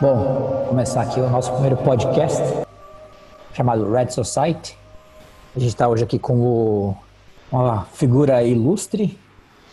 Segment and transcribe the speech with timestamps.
[0.00, 2.40] Bom, começar aqui o nosso primeiro podcast
[3.52, 4.78] chamado Red Society.
[5.56, 6.96] A gente está hoje aqui com o,
[7.50, 9.18] uma figura ilustre,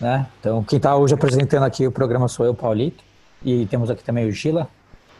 [0.01, 0.25] né?
[0.39, 3.03] Então, quem está hoje apresentando aqui o programa sou eu, Paulito,
[3.43, 4.67] e temos aqui também o Gila.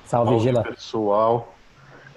[0.08, 0.64] Salve, Salve Gila.
[0.64, 1.54] pessoal.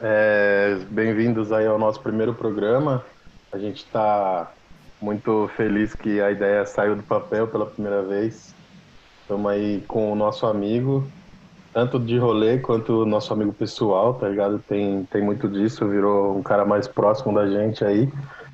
[0.01, 3.05] É, Bem-vindos aí ao nosso primeiro programa.
[3.52, 4.51] A gente está
[4.98, 8.55] muito feliz que a ideia saiu do papel pela primeira vez.
[9.20, 11.07] Estamos aí com o nosso amigo,
[11.72, 14.62] tanto de rolê quanto nosso amigo pessoal, tá ligado?
[14.68, 18.09] Tem, tem muito disso, virou um cara mais próximo da gente aí,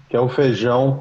[0.09, 0.98] que é o Feijão,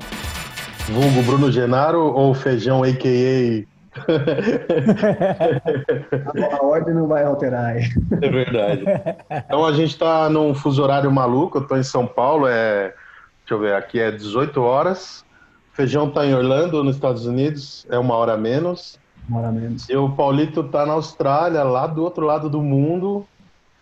[0.90, 3.74] vulgo Bruno Genaro ou Feijão a.k.a.
[6.60, 7.84] a ordem não vai alterar aí.
[8.22, 8.84] É verdade.
[9.30, 12.94] Então a gente tá num fuso horário maluco, eu tô em São Paulo, é.
[13.42, 15.26] Deixa eu ver, aqui é 18 horas.
[15.74, 18.98] Feijão tá em Orlando, nos Estados Unidos, é uma hora menos.
[19.28, 19.88] Mora menos.
[19.90, 23.26] E o Paulito tá na Austrália, lá do outro lado do mundo,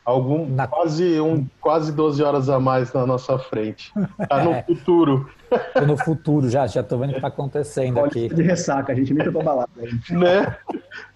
[0.05, 0.67] algum na...
[0.67, 3.91] quase um quase 12 horas a mais na nossa frente.
[4.29, 5.29] Tá no futuro.
[5.73, 8.29] Tô no futuro já, já tô vendo o que tá acontecendo aqui.
[8.33, 9.69] de ressaca, a gente nem foi balada.
[10.09, 10.55] Né?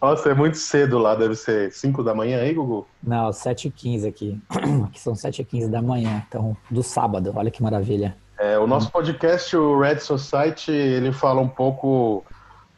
[0.02, 2.86] Nossa, é muito cedo lá, deve ser 5 da manhã aí, Gugu?
[3.02, 4.40] Não, 7h15 aqui.
[4.86, 8.16] Aqui são 7h15 da manhã, então, do sábado, olha que maravilha.
[8.38, 12.24] É, o nosso podcast, o Red Society, ele fala um pouco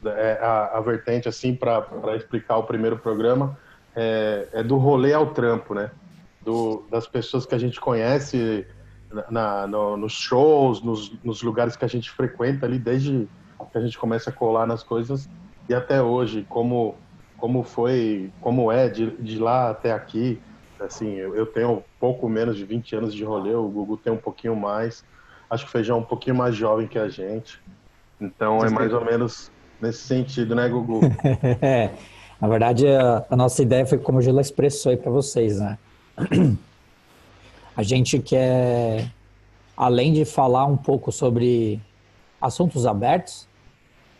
[0.09, 3.57] é, a, a, vertente assim para explicar o primeiro programa
[3.95, 5.91] é, é, do rolê ao trampo, né?
[6.41, 8.65] Do, das pessoas que a gente conhece
[9.29, 13.27] na, no, nos shows, nos, nos, lugares que a gente frequenta ali desde
[13.71, 15.29] que a gente começa a colar nas coisas
[15.67, 16.95] e até hoje, como
[17.37, 20.41] como foi, como é de, de lá até aqui.
[20.79, 24.17] Assim, eu, eu tenho pouco menos de 20 anos de rolê, o Google tem um
[24.17, 25.03] pouquinho mais.
[25.49, 27.61] Acho que o Feijão é um pouquinho mais jovem que a gente.
[28.19, 29.51] Então é mais ou menos
[29.81, 31.01] nesse sentido, né, Gugu?
[32.41, 35.77] na verdade, a, a, nossa ideia foi como o Gila expressou aí para vocês, né?
[37.75, 39.11] A gente quer,
[39.75, 41.79] além de falar um pouco sobre
[42.41, 43.47] assuntos abertos,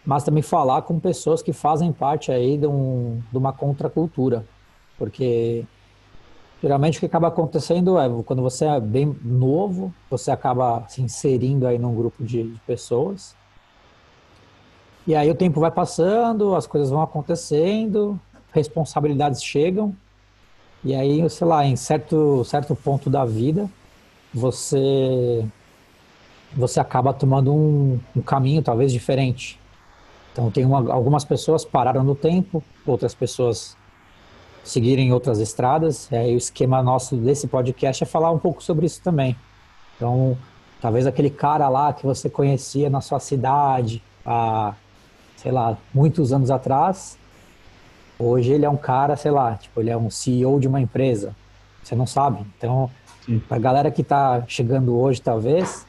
[0.06, 4.45] mas também falar com pessoas que fazem parte aí de, um, de uma contracultura,
[4.95, 5.66] porque
[6.62, 11.66] geralmente o que acaba acontecendo é quando você é bem novo, você acaba se inserindo
[11.66, 13.35] aí num grupo de, de pessoas
[15.07, 18.19] e aí o tempo vai passando, as coisas vão acontecendo,
[18.51, 19.95] responsabilidades chegam,
[20.84, 23.69] e aí, sei lá, em certo, certo ponto da vida,
[24.34, 25.45] você
[26.56, 29.59] você acaba tomando um, um caminho talvez diferente.
[30.31, 33.75] Então tem uma, algumas pessoas pararam no tempo, outras pessoas
[34.63, 36.09] seguirem outras estradas.
[36.12, 39.35] E aí o esquema nosso desse podcast é falar um pouco sobre isso também.
[39.95, 40.38] Então,
[40.79, 44.74] talvez aquele cara lá que você conhecia na sua cidade há
[45.47, 47.17] sei lá, muitos anos atrás,
[48.19, 51.33] hoje ele é um cara, sei lá, tipo, ele é um CEO de uma empresa.
[51.81, 52.45] Você não sabe.
[52.57, 52.91] Então,
[53.49, 55.87] a galera que está chegando hoje, talvez,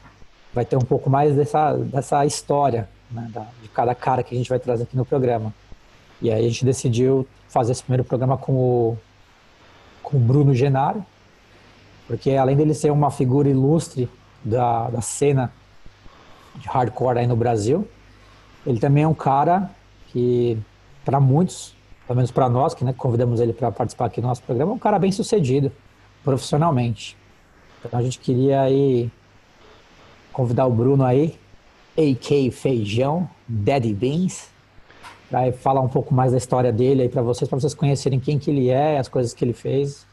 [0.54, 4.38] vai ter um pouco mais dessa, dessa história né, da, de cada cara que a
[4.38, 5.52] gente vai trazer aqui no programa.
[6.22, 8.98] E aí a gente decidiu fazer esse primeiro programa com o,
[10.04, 11.04] com o Bruno Genaro,
[12.06, 14.08] porque além dele ser uma figura ilustre
[14.44, 15.52] da, da cena
[16.54, 17.88] de hardcore aí no Brasil,
[18.66, 19.70] ele também é um cara
[20.08, 20.58] que,
[21.04, 21.74] para muitos,
[22.06, 24.74] pelo menos para nós, que né, convidamos ele para participar aqui do nosso programa, é
[24.74, 25.70] um cara bem sucedido
[26.24, 27.16] profissionalmente.
[27.84, 29.10] Então a gente queria aí
[30.32, 31.38] convidar o Bruno aí,
[31.96, 34.48] AK Feijão, Daddy Beans,
[35.30, 38.38] para falar um pouco mais da história dele aí para vocês, para vocês conhecerem quem
[38.38, 40.06] que ele é, as coisas que ele fez.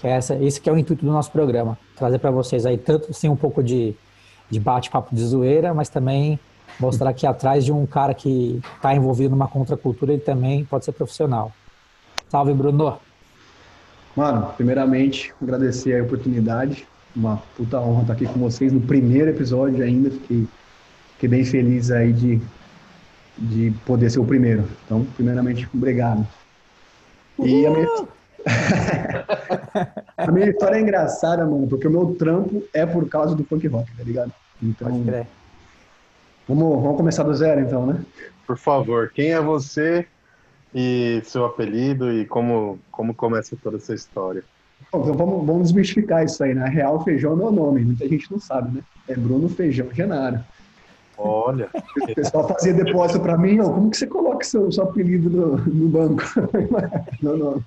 [0.00, 2.76] Que é essa, esse que é o intuito do nosso programa, trazer para vocês aí
[2.76, 3.94] tanto assim um pouco de,
[4.50, 6.38] de bate-papo de zoeira, mas também
[6.78, 10.92] mostrar que atrás de um cara que está envolvido numa contracultura, ele também pode ser
[10.92, 11.52] profissional.
[12.28, 12.98] Salve, Bruno!
[14.16, 16.86] Mano, primeiramente, agradecer a oportunidade.
[17.14, 20.10] Uma puta honra estar aqui com vocês no primeiro episódio ainda.
[20.10, 20.46] Fiquei,
[21.14, 22.40] fiquei bem feliz aí de,
[23.38, 24.64] de poder ser o primeiro.
[24.84, 26.26] Então, primeiramente, obrigado.
[27.38, 27.88] E a minha...
[30.16, 33.66] a minha história é engraçada, mano, porque o meu trampo é por causa do punk
[33.68, 34.32] rock, tá ligado?
[34.60, 35.26] Então, Pode crer.
[36.48, 38.00] Vamos, vamos começar do zero, então, né?
[38.46, 40.06] Por favor, quem é você
[40.74, 44.42] e seu apelido e como, como começa toda essa história?
[44.90, 46.68] Bom, então vamos, vamos desmistificar isso aí, né?
[46.68, 48.82] Real Feijão é meu nome, muita gente não sabe, né?
[49.08, 50.40] É Bruno Feijão Genaro.
[51.16, 51.68] Olha.
[52.00, 55.56] O pessoal fazia depósito para mim, ó, como que você coloca seu, seu apelido no,
[55.58, 56.22] no banco?
[57.22, 57.64] não, não.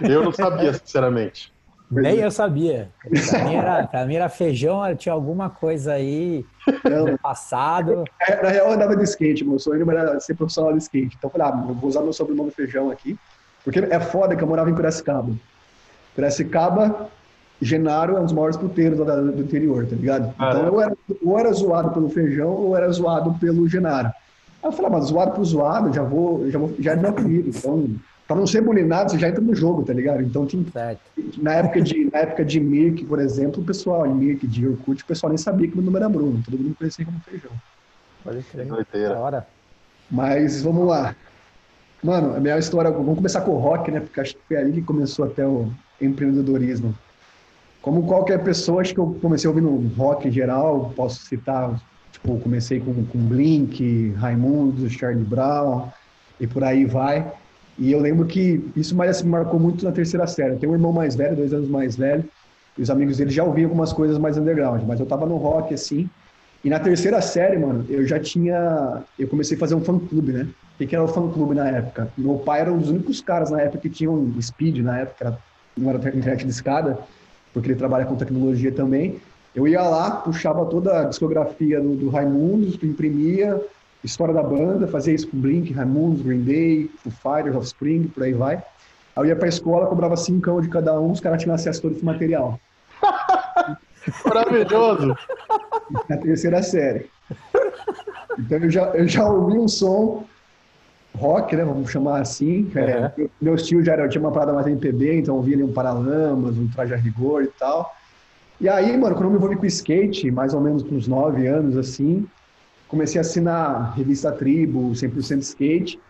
[0.00, 1.52] Eu não sabia, sinceramente.
[1.90, 2.90] Nem eu sabia.
[3.30, 6.44] Pra mim, era, pra mim era feijão, tinha alguma coisa aí
[6.84, 8.04] no passado.
[8.20, 11.16] É, na real, eu andava de skate, meu sonho era ser profissional de skate.
[11.16, 13.16] Então eu falei, ah, eu vou usar meu sobrenome feijão aqui.
[13.62, 15.32] Porque é foda que eu morava em Piracicaba.
[16.14, 17.08] Piracicaba,
[17.60, 20.34] Genaro é um dos maiores puteiros do, interior, tá ligado?
[20.38, 20.68] Ah, então é.
[20.68, 24.08] eu era, ou era zoado pelo feijão ou era zoado pelo Genaro.
[24.62, 27.10] Aí eu falei, ah, mas zoado por zoado, já vou, já vou, já é meu
[27.10, 27.50] apelido.
[27.50, 27.88] Então,
[28.26, 30.20] para não ser bulinado, você já entra no jogo, tá ligado?
[30.20, 30.64] Então, tinha,
[31.38, 35.06] na época de na época de Mirk, por exemplo, o pessoal, Mirk, de Orkut, o
[35.06, 37.52] pessoal nem sabia que meu nome era Bruno, todo mundo conhecia como feijão.
[38.24, 39.12] Pode crer.
[39.12, 39.46] hora.
[40.10, 41.14] Mas vamos lá.
[42.02, 44.00] Mano, a minha história, vamos começar com o rock, né?
[44.00, 45.70] Porque acho que foi ali que começou até o
[46.00, 46.94] empreendedorismo.
[47.80, 51.80] Como qualquer pessoa, acho que eu comecei ouvindo rock em geral, posso citar,
[52.10, 55.88] tipo, comecei com, com Blink, Raimundo, Charlie Brown
[56.40, 57.32] e por aí vai.
[57.78, 60.56] E eu lembro que isso mais me marcou muito na terceira série.
[60.56, 62.24] Tenho um irmão mais velho, dois anos mais velho,
[62.76, 65.74] e os amigos dele já ouviam algumas coisas mais underground, mas eu tava no rock
[65.74, 66.08] assim,
[66.66, 69.04] e na terceira série, mano, eu já tinha.
[69.16, 70.48] Eu comecei a fazer um fã-clube, né?
[70.74, 72.12] O que, era o fã-clube na época?
[72.18, 75.38] Meu pai era um dos únicos caras na época que tinham speed, na época, era,
[75.76, 76.98] não era internet de escada,
[77.52, 79.20] porque ele trabalha com tecnologia também.
[79.54, 83.60] Eu ia lá, puxava toda a discografia do, do imprimia,
[84.06, 88.32] história da banda, fazia isso com Blink, Raimundos, Green Day, Foo Fighters, Offspring, por aí
[88.32, 88.56] vai.
[88.56, 88.62] Aí
[89.16, 91.96] eu ia pra escola, cobrava cinco de cada um, os caras tinham acesso a todo
[91.96, 92.58] esse material.
[94.24, 95.16] Maravilhoso!
[96.08, 97.10] Na terceira série.
[98.38, 100.24] Então eu já, eu já ouvi um som
[101.16, 101.64] rock, né?
[101.64, 102.70] Vamos chamar assim.
[102.74, 103.28] É, uhum.
[103.40, 106.56] Meus tios já era, tinha uma parada mais MPB, então eu ouvia ali um Paralamas,
[106.56, 107.92] um Traje a Rigor e tal.
[108.60, 111.46] E aí, mano, quando eu me envolvi com skate, mais ou menos com uns nove
[111.46, 112.26] anos, assim,
[112.88, 116.00] comecei a assinar revista Tribo, 100% Skate,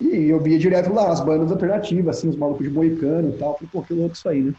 [0.00, 3.54] e eu via direto lá as bandas alternativas, assim, os malucos de boicano e tal.
[3.54, 4.52] Falei, pô, que louco isso aí, né?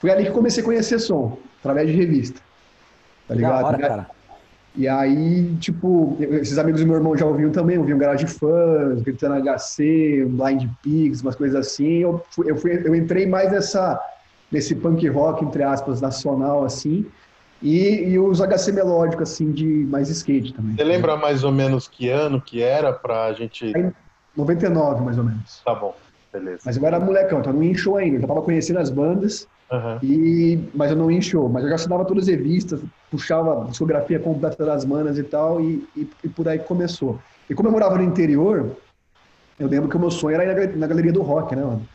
[0.00, 2.40] Foi ali que comecei a conhecer som, através de revista.
[3.26, 3.64] Tá ligado?
[3.64, 4.10] Hora, cara.
[4.76, 9.36] E aí, tipo, esses amigos do meu irmão já ouviam também, ouviam Garage Fãs, Gritando
[9.36, 11.98] HC, Blind Pigs, umas coisas assim.
[11.98, 14.00] Eu, fui, eu, fui, eu entrei mais nessa,
[14.50, 17.06] nesse punk rock, entre aspas, nacional, assim.
[17.62, 20.76] E, e os HC melódico, assim, de mais skate também.
[20.76, 23.72] Você lembra mais ou menos que ano que era pra gente.
[23.74, 23.90] Aí,
[24.36, 25.62] 99, mais ou menos.
[25.64, 25.94] Tá bom,
[26.32, 26.62] beleza.
[26.64, 28.16] Mas eu era molecão, então não ia em show ainda.
[28.16, 29.46] Eu já tava conhecendo as bandas.
[29.72, 29.98] Uhum.
[30.02, 32.80] E, mas eu não ia em show, mas eu já assinava todas as revistas,
[33.10, 37.18] puxava a discografia completa das manas e tal, e, e, e, por aí começou.
[37.48, 38.76] E como eu morava no interior,
[39.58, 41.86] eu lembro que o meu sonho era ir na, na galeria do rock, né, mano?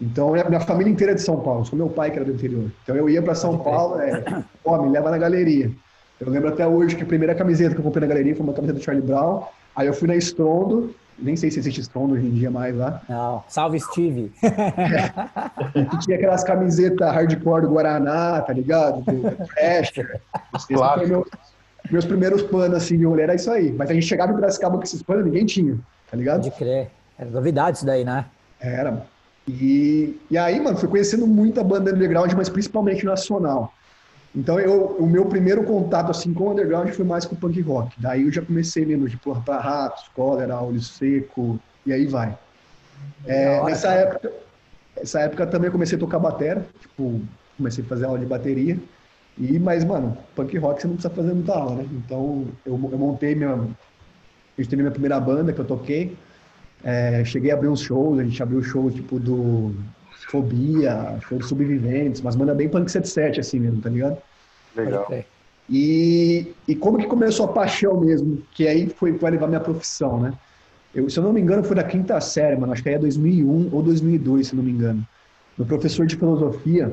[0.00, 2.70] Então, minha família inteira é de São Paulo, só meu pai que era do interior.
[2.82, 5.70] Então eu ia para São Paulo, é, ó, me leva na galeria.
[6.20, 8.52] Eu lembro até hoje que a primeira camiseta que eu comprei na galeria foi uma
[8.52, 9.42] camiseta do Charlie Brown.
[9.74, 13.02] Aí eu fui na Strondo, nem sei se existe Strong hoje em dia mais lá.
[13.08, 14.32] Não, salve Steve.
[14.42, 15.76] É.
[15.76, 19.02] E tinha aquelas camisetas hardcore do Guaraná, tá ligado?
[19.02, 20.20] Do Prester.
[20.68, 21.06] Claro.
[21.06, 21.26] Meu,
[21.90, 23.72] meus primeiros panos assim de mulher era isso aí.
[23.72, 25.78] Mas a gente chegava em Piracicaba com esses panos, ninguém tinha,
[26.10, 26.42] tá ligado?
[26.42, 26.90] Pode crer.
[27.18, 28.24] Era novidade isso daí, né?
[28.60, 29.06] Era.
[29.48, 33.72] E, e aí, mano, fui conhecendo muita banda underground, mas principalmente nacional.
[34.34, 37.60] Então, eu, o meu primeiro contato assim com o underground foi mais com o punk
[37.62, 37.94] rock.
[37.98, 42.36] Daí eu já comecei mesmo de porra para ratos, cólera, olho seco, e aí vai.
[43.24, 44.32] É, nessa época,
[44.96, 47.22] essa época também comecei a tocar batera, tipo,
[47.56, 48.78] comecei a fazer aula de bateria.
[49.38, 51.88] E, mas, mano, punk rock você não precisa fazer muita aula, né?
[51.92, 53.52] Então, eu, eu montei minha.
[53.52, 56.16] A gente teve minha primeira banda que eu toquei.
[56.84, 59.74] É, cheguei a abrir uns shows, a gente abriu shows tipo do
[60.28, 64.18] Fobia, show de Sobreviventes, mas manda bem Punk 77 assim mesmo, tá ligado?
[64.76, 65.06] Legal.
[65.68, 70.20] E, e como que começou a paixão mesmo, que aí foi para levar minha profissão,
[70.20, 70.32] né?
[70.94, 72.98] Eu, se eu não me engano, foi da quinta série, mano, acho que aí é
[72.98, 75.06] 2001 ou 2002, se não me engano.
[75.58, 76.92] Meu professor de filosofia,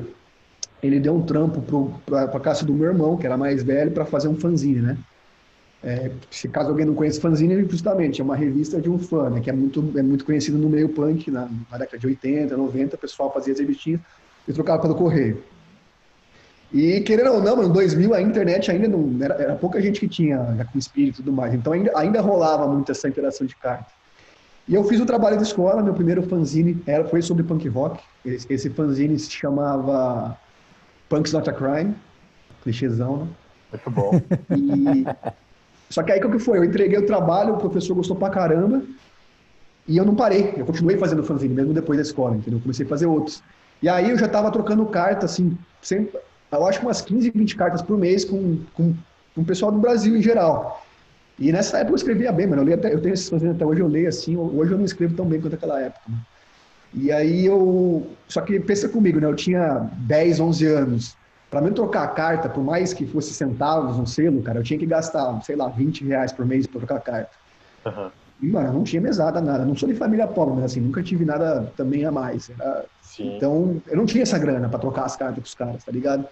[0.82, 1.62] ele deu um trampo
[2.04, 4.98] para a casa do meu irmão, que era mais velho, para fazer um fanzine, né?
[5.86, 9.40] É, se caso alguém não conhece fanzine, justamente é uma revista de um fã, né,
[9.40, 12.96] que é muito, é muito conhecido no meio punk, na, na década de 80, 90,
[12.96, 14.00] o pessoal fazia as revistinhas
[14.48, 15.44] e trocava pelo correio.
[16.72, 20.08] E querendo ou não, no 2000 a internet ainda não era, era pouca gente que
[20.08, 23.54] tinha já com espírito e tudo mais, então ainda, ainda rolava muito essa interação de
[23.54, 23.92] carta.
[24.66, 28.02] E eu fiz o trabalho da escola, meu primeiro fanzine era, foi sobre punk rock.
[28.24, 30.34] Esse, esse fanzine se chamava
[31.10, 31.94] Punk's Not a Crime,
[32.62, 33.28] clichêzão, né?
[33.70, 34.12] Muito bom.
[34.56, 35.04] E
[35.90, 36.58] só que aí o que foi?
[36.58, 38.82] Eu entreguei o trabalho, o professor gostou pra caramba,
[39.86, 40.54] e eu não parei.
[40.56, 42.58] Eu continuei fazendo fanzine, mesmo depois da escola, entendeu?
[42.58, 43.42] Eu comecei a fazer outros.
[43.82, 46.18] E aí eu já tava trocando carta, assim, sempre,
[46.50, 48.94] eu acho que umas 15, 20 cartas por mês com, com,
[49.34, 50.84] com o pessoal do Brasil em geral.
[51.38, 52.68] E nessa época eu escrevia bem, mano.
[52.68, 54.36] Eu, até, eu tenho esses fanzines até hoje, eu leio assim.
[54.36, 56.02] Hoje eu não escrevo tão bem quanto aquela época.
[56.08, 56.16] Né?
[56.94, 58.06] E aí eu.
[58.28, 59.26] Só que pensa comigo, né?
[59.26, 61.16] Eu tinha 10, 11 anos.
[61.54, 64.76] Para mim trocar a carta, por mais que fosse centavos um selo, cara, eu tinha
[64.76, 67.30] que gastar, sei lá, 20 reais por mês para trocar a carta.
[67.86, 68.10] Uhum.
[68.50, 69.64] mano, não tinha mesada, nada.
[69.64, 72.50] Não sou de família pobre, mas assim, nunca tive nada também a mais.
[72.50, 72.86] Era...
[73.20, 76.26] Então, eu não tinha essa grana para trocar as cartas com os caras, tá ligado?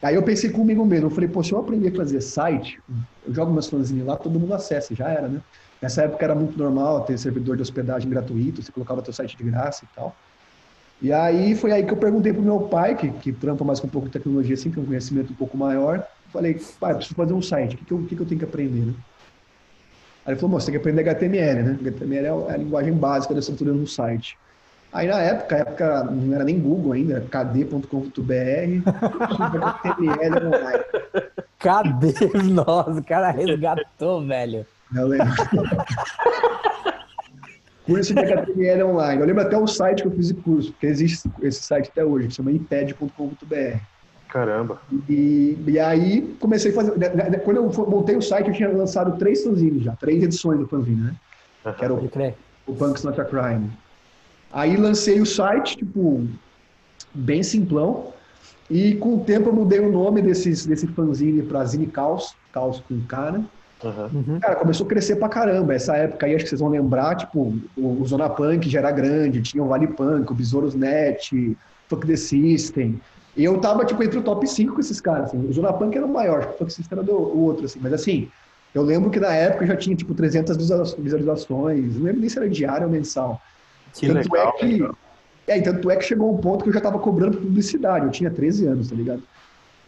[0.00, 2.80] Aí eu pensei comigo mesmo, eu falei, pô, se eu aprender a fazer site,
[3.26, 5.42] eu jogo meus fanzinhos lá, todo mundo acessa, já era, né?
[5.82, 9.44] Nessa época era muito normal ter servidor de hospedagem gratuito, você colocava teu site de
[9.44, 10.16] graça e tal.
[11.00, 13.86] E aí foi aí que eu perguntei pro meu pai, que, que trampa mais com
[13.86, 16.06] um pouco de tecnologia, assim, que é um conhecimento um pouco maior.
[16.32, 18.44] Falei, pai, preciso fazer um site, o que, que, eu, que, que eu tenho que
[18.44, 18.94] aprender, né?
[20.24, 21.78] Aí ele falou, você tem que aprender HTML, né?
[21.80, 24.36] HTML é a linguagem básica da estrutura no site.
[24.92, 28.90] Aí na época, época não era nem Google ainda, kd.com.br,
[29.30, 30.84] HTML online.
[31.58, 32.14] Cadê?
[32.52, 34.66] Nossa, o cara resgatou, velho.
[34.94, 35.26] Eu lembro.
[37.86, 39.20] Curso de HTML online.
[39.20, 42.04] Eu lembro até o site que eu fiz o curso, porque existe esse site até
[42.04, 43.78] hoje, que chama imped.com.br.
[44.28, 44.80] Caramba.
[45.08, 46.98] E, e aí comecei a fazer.
[46.98, 50.58] Né, né, quando eu montei o site, eu tinha lançado três fanzines já, três edições
[50.58, 51.14] do fanzine, né?
[51.64, 51.72] Uhum.
[51.72, 52.10] Que era o,
[52.66, 53.70] o Punks Not a Crime.
[54.52, 56.26] Aí lancei o site, tipo,
[57.14, 58.12] bem simplão.
[58.68, 62.80] E com o tempo eu mudei o nome desses, desse fanzine para Zine Caos, Caos
[62.80, 63.44] com K, né?
[63.84, 64.40] Uhum.
[64.40, 65.74] Cara, começou a crescer pra caramba.
[65.74, 68.90] Essa época aí, acho que vocês vão lembrar, tipo, o, o Zona Punk já era
[68.90, 71.56] grande, tinha o Vale Punk, o Besouros Net,
[71.88, 73.00] Fuck the System.
[73.36, 75.46] E eu tava, tipo, entre o top 5 com esses caras, assim.
[75.46, 77.78] O Zona Punk era o maior, o Fuck the System era do, o outro, assim.
[77.82, 78.30] Mas, assim,
[78.74, 80.56] eu lembro que na época já tinha, tipo, 300
[80.98, 81.96] visualizações.
[81.96, 83.40] Não lembro nem se era diário ou mensal.
[83.92, 84.90] Que tanto legal, é que...
[85.48, 88.06] É, tanto é que chegou um ponto que eu já tava cobrando publicidade.
[88.06, 89.22] Eu tinha 13 anos, tá ligado?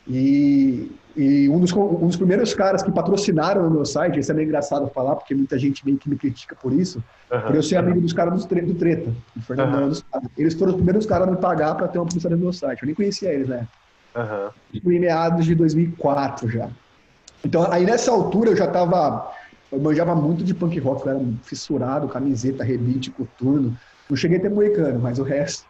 [0.09, 4.35] E, e um, dos, um dos primeiros caras que patrocinaram o meu site, isso é
[4.35, 7.41] meio engraçado falar, porque muita gente meio que me critica por isso, uhum.
[7.43, 9.89] por eu ser amigo dos caras do, do Treta, do Fernandão uhum.
[9.89, 10.05] dos
[10.37, 12.83] Eles foram os primeiros caras a me pagar para ter uma publicidade no meu site.
[12.83, 13.67] Eu nem conhecia eles, né?
[14.17, 14.93] Uhum.
[14.93, 16.69] Em meados de 2004 já.
[17.45, 19.33] Então, aí nessa altura eu já tava.
[19.71, 23.77] Eu manjava muito de punk rock, eu era fissurado, camiseta, rebite, coturno.
[24.09, 25.67] Não cheguei a ter moicano, mas o resto.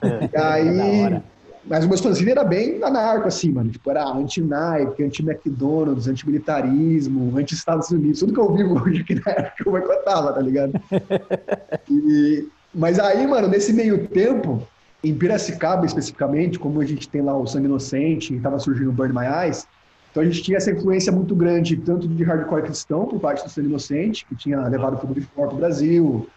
[0.00, 1.22] É, e aí.
[1.64, 3.70] Mas o fanzine era bem anarco, assim, mano.
[3.70, 8.20] Tipo, era anti-Nike, anti-McDonald's, anti-militarismo, anti-Estados Unidos.
[8.20, 10.72] Tudo que eu vivo hoje aqui na época eu boicotava, tá ligado?
[11.90, 14.66] E, mas aí, mano, nesse meio tempo,
[15.04, 18.92] em Piracicaba especificamente, como a gente tem lá o Sangue Inocente, e tava surgindo o
[18.92, 19.66] Burn My Eyes,
[20.10, 23.50] então a gente tinha essa influência muito grande, tanto de hardcore cristão, por parte do
[23.50, 26.28] Sangue Inocente, que tinha levado o de para o Brasil,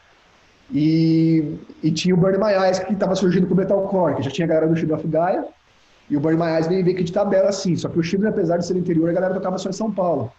[0.71, 4.31] e, e tinha o Burn My Eyes, que estava surgindo com o Metalcore, que já
[4.31, 5.45] tinha a galera do Shield of Gaia.
[6.09, 7.75] E o Burn My Eyes veio, veio de tabela assim.
[7.75, 10.31] Só que o Shield, apesar de ser interior, a galera tocava só em São Paulo.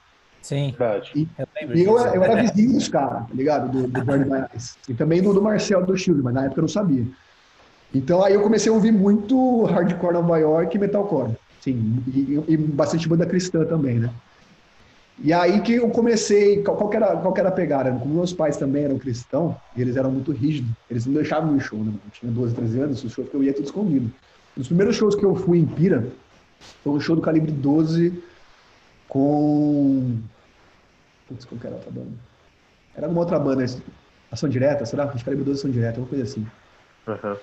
[0.42, 0.74] Sim.
[1.14, 3.70] E, eu, e eu, eu, era vizinho dos caras, tá ligado?
[3.70, 4.76] Do, do Burn My Eyes.
[4.88, 7.04] E também do, do Marcel do Shield, mas na época eu não sabia.
[7.94, 11.34] Então aí eu comecei a ouvir muito hardcore Nova York e metalcore.
[11.60, 14.10] Sim, e, e bastante banda cristã também, né?
[15.18, 17.90] E aí que eu comecei, qual, que, era, qual que era a pegada?
[17.90, 21.78] Como meus pais também eram cristãos, eles eram muito rígidos, eles não deixavam ir show,
[21.78, 21.92] né?
[21.92, 24.12] Eu tinha 12, 13 anos, os shows que eu ia tudo escondido.
[24.54, 26.06] Dos primeiros shows que eu fui em Pira
[26.82, 28.22] foi um show do calibre 12
[29.08, 30.18] com.
[31.28, 32.12] Putz, qual que era a outra banda?
[32.94, 33.64] Era uma outra banda,
[34.30, 35.04] ação direta, será?
[35.04, 36.46] Acho calibre 12 ação direta, uma coisa assim.
[37.06, 37.36] Uhum.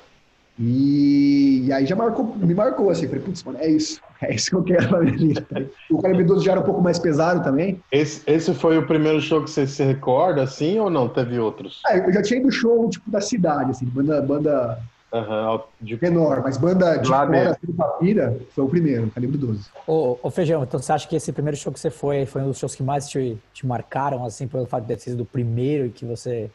[0.60, 4.50] E, e, aí já marcou, me marcou assim, falei, putz, mano, é isso, é isso
[4.50, 5.48] que eu quero pra minha vida.
[5.90, 7.82] O Calibre 12 já era um pouco mais pesado também.
[7.92, 11.10] Esse, esse foi o primeiro show que você se recorda, assim, ou não?
[11.10, 11.82] Teve outros?
[11.88, 14.80] Ah, eu já tinha ido show, tipo, da cidade, assim, banda, banda
[15.12, 16.00] uhum, de...
[16.00, 19.66] menor, mas banda de Lá fora, assim, Papira, foi o primeiro, Calibre 12.
[19.88, 22.50] Ô, ô, Feijão, então você acha que esse primeiro show que você foi, foi um
[22.50, 25.88] dos shows que mais te, te marcaram, assim, pelo fato de ter sido o primeiro
[25.88, 26.52] e que você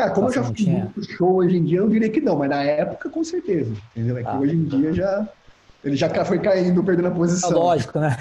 [0.00, 2.34] Cara, como Nossa, eu já fui muito show hoje em dia, eu diria que não,
[2.34, 3.70] mas na época, com certeza.
[3.94, 4.16] Entendeu?
[4.16, 5.28] É que ah, hoje em dia já.
[5.84, 7.50] Ele já foi caindo, perdendo a posição.
[7.50, 8.16] É lógico, né?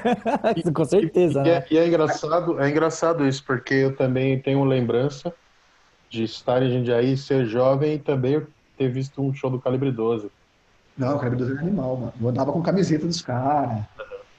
[0.74, 1.40] com certeza.
[1.40, 1.64] E, né?
[1.70, 5.34] e, é, engraçado, é engraçado isso, porque eu também tenho lembrança
[6.08, 8.42] de estar em Jundiaí, ser jovem e também
[8.78, 10.30] ter visto um show do Calibre 12.
[10.96, 12.12] Não, o Calibre 12 era animal, mano.
[12.18, 13.78] Eu andava com camiseta dos caras.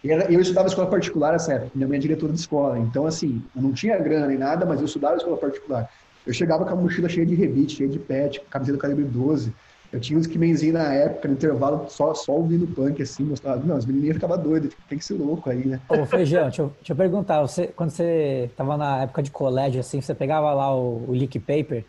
[0.03, 2.79] Eu estudava escola particular nessa época, minha mãe é diretora de escola.
[2.79, 5.87] Então, assim, eu não tinha grana nem nada, mas eu estudava escola particular.
[6.25, 9.53] Eu chegava com a mochila cheia de rebite, cheia de pet, camiseta do calibre 12.
[9.91, 13.61] Eu tinha uns que menzinho na época, no intervalo, só, só ouvindo punk, assim, mostrava.
[13.65, 15.81] Não, as menininhas ficavam doidas, tipo, tem que ser louco aí, né?
[15.89, 19.81] Ô, Feijão, deixa eu, deixa eu perguntar, você, quando você tava na época de colégio,
[19.81, 21.83] assim, você pegava lá o, o leak paper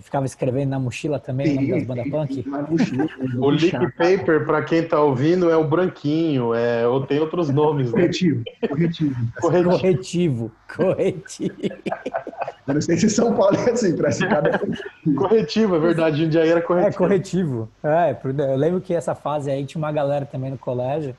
[0.00, 2.44] e ficava escrevendo na mochila também, sim, das bandas punk?
[2.48, 7.50] Mochila, o leak paper, para quem tá ouvindo, é o branquinho, é, ou tem outros
[7.50, 7.90] nomes.
[7.90, 8.68] Corretivo, né?
[8.68, 9.16] corretivo.
[9.40, 11.54] Corretivo, corretivo.
[12.66, 15.76] Eu não sei se São Paulo é assim, para cidade é corretivo.
[15.76, 16.88] é verdade, um dia era corretivo.
[16.88, 17.68] É, corretivo.
[17.84, 18.16] É,
[18.52, 21.14] eu lembro que essa fase aí tinha uma galera também no colégio,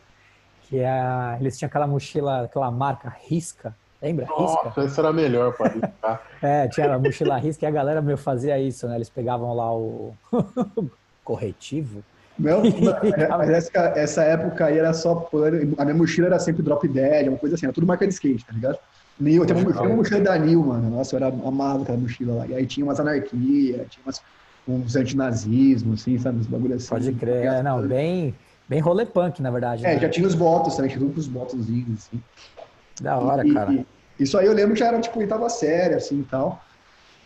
[0.63, 4.25] que é, eles tinham aquela mochila, aquela marca Risca, Lembra?
[4.25, 4.81] Nossa, risca?
[4.81, 6.21] essa era melhor para riscar.
[6.41, 8.95] é, tinha a mochila risca e a galera meu fazia isso, né?
[8.95, 10.13] Eles pegavam lá o
[11.23, 12.03] corretivo.
[12.39, 12.61] Não,
[13.37, 15.75] mas essa, essa, época aí era só pano.
[15.77, 18.45] A minha mochila era sempre drop dead, uma coisa assim, era tudo marca de skate,
[18.45, 18.79] tá ligado?
[19.19, 20.89] Nil, tem uma, uma mochila da Nil, mano.
[20.89, 22.47] Nossa, eu era amado aquela mochila lá.
[22.47, 24.21] E aí tinha umas anarquia, tinha umas,
[24.67, 26.39] uns antinazismos, assim, sabe?
[26.39, 26.89] Uns bagulho assim.
[26.89, 28.33] Pode crer, é, não, bem,
[28.67, 29.85] bem rolê punk, na verdade.
[29.85, 29.99] É, né?
[29.99, 32.21] já tinha os botos também, tinha os botozinhos, assim.
[33.01, 33.73] Da hora, e, cara.
[33.73, 33.85] E,
[34.19, 36.63] isso aí eu lembro que já era, tipo, oitava série, assim, e tal.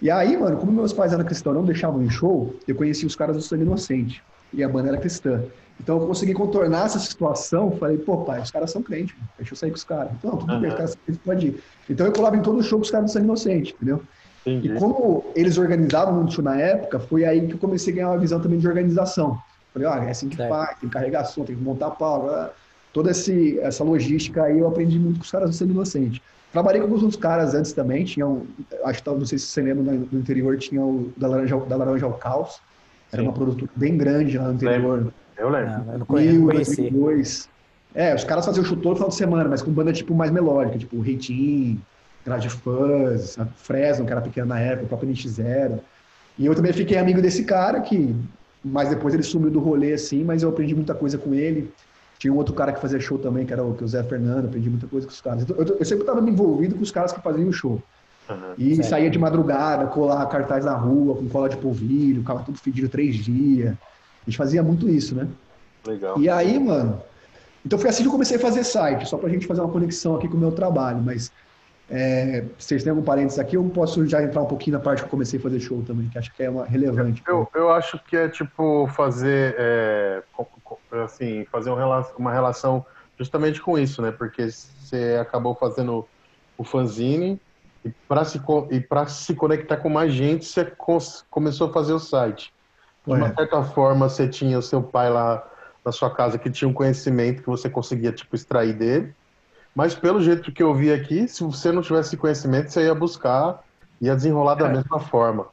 [0.01, 3.15] E aí, mano, como meus pais eram cristãos, não deixavam em show, eu conheci os
[3.15, 4.23] caras do Sangue Inocente.
[4.53, 5.43] E a banda era cristã.
[5.79, 7.71] Então eu consegui contornar essa situação.
[7.71, 10.11] Falei, pô, pai, os caras são crentes, deixa eu sair com os caras.
[10.17, 10.61] Então, tudo uhum.
[10.61, 11.63] bem, os caras pode ir.
[11.89, 14.01] Então eu colava em todo show com os caras do Sangue Inocente, entendeu?
[14.45, 14.73] Entendi.
[14.73, 18.09] E como eles organizavam muito show na época, foi aí que eu comecei a ganhar
[18.09, 19.37] uma visão também de organização.
[19.73, 22.53] Falei, ah, é assim que faz, tem que carregar som, tem que montar pau.
[22.95, 26.23] Toda esse, essa logística aí eu aprendi muito com os caras do Sangue Inocente.
[26.53, 28.47] Trabalhei com alguns outros caras antes também, tinha um,
[28.85, 32.05] acho que não sei se você lembra, no interior tinha o da Laranja, da Laranja
[32.05, 32.61] ao Caos,
[33.11, 33.27] era Sim.
[33.27, 35.11] uma produtora bem grande lá no interior.
[35.37, 35.69] Eu lembro.
[35.69, 36.39] Ah, eu não conheci.
[36.89, 37.49] 2002.
[37.93, 40.77] É, os caras faziam show todo final de semana, mas com banda tipo mais melódica,
[40.77, 41.81] tipo Reitinho,
[42.25, 45.79] Grade Fuzz, Fresno, que era pequeno na época, o próprio NX0.
[46.39, 48.15] E eu também fiquei amigo desse cara, que
[48.63, 51.69] mas depois ele sumiu do rolê assim, mas eu aprendi muita coisa com ele.
[52.17, 54.45] Tinha um outro cara que fazia show também, que era o, que o Zé Fernando,
[54.45, 55.43] aprendi muita coisa com os caras.
[55.43, 57.81] Então, eu, eu sempre estava me envolvido com os caras que faziam o show.
[58.29, 58.89] Uhum, e certo.
[58.89, 63.17] saía de madrugada, colar cartaz na rua, com cola de polvilho, ficava tudo fedido três
[63.17, 63.71] dias.
[63.71, 65.27] A gente fazia muito isso, né?
[65.85, 66.19] Legal.
[66.19, 67.01] E aí, mano.
[67.63, 70.15] Então foi assim que eu comecei a fazer site, só pra gente fazer uma conexão
[70.15, 71.01] aqui com o meu trabalho.
[71.03, 71.31] Mas
[71.89, 75.05] é, vocês têm algum parênteses aqui, eu posso já entrar um pouquinho na parte que
[75.05, 77.23] eu comecei a fazer show também, que acho que é uma relevante.
[77.27, 80.23] Eu, eu acho que é tipo fazer é,
[80.91, 81.71] assim, fazer
[82.17, 82.85] uma relação
[83.17, 84.11] justamente com isso, né?
[84.11, 86.07] Porque você acabou fazendo
[86.57, 87.39] o fanzine
[87.83, 90.71] e para se, e se conectar com mais gente, você
[91.29, 92.53] começou a fazer o site.
[93.05, 95.47] De uma certa forma, você tinha o seu pai lá
[95.85, 99.13] na sua casa que tinha um conhecimento que você conseguia tipo extrair dele.
[99.75, 103.63] Mas pelo jeito que eu vi aqui, se você não tivesse conhecimento, você ia buscar,
[104.01, 104.73] ia desenrolar da é.
[104.73, 105.47] mesma forma.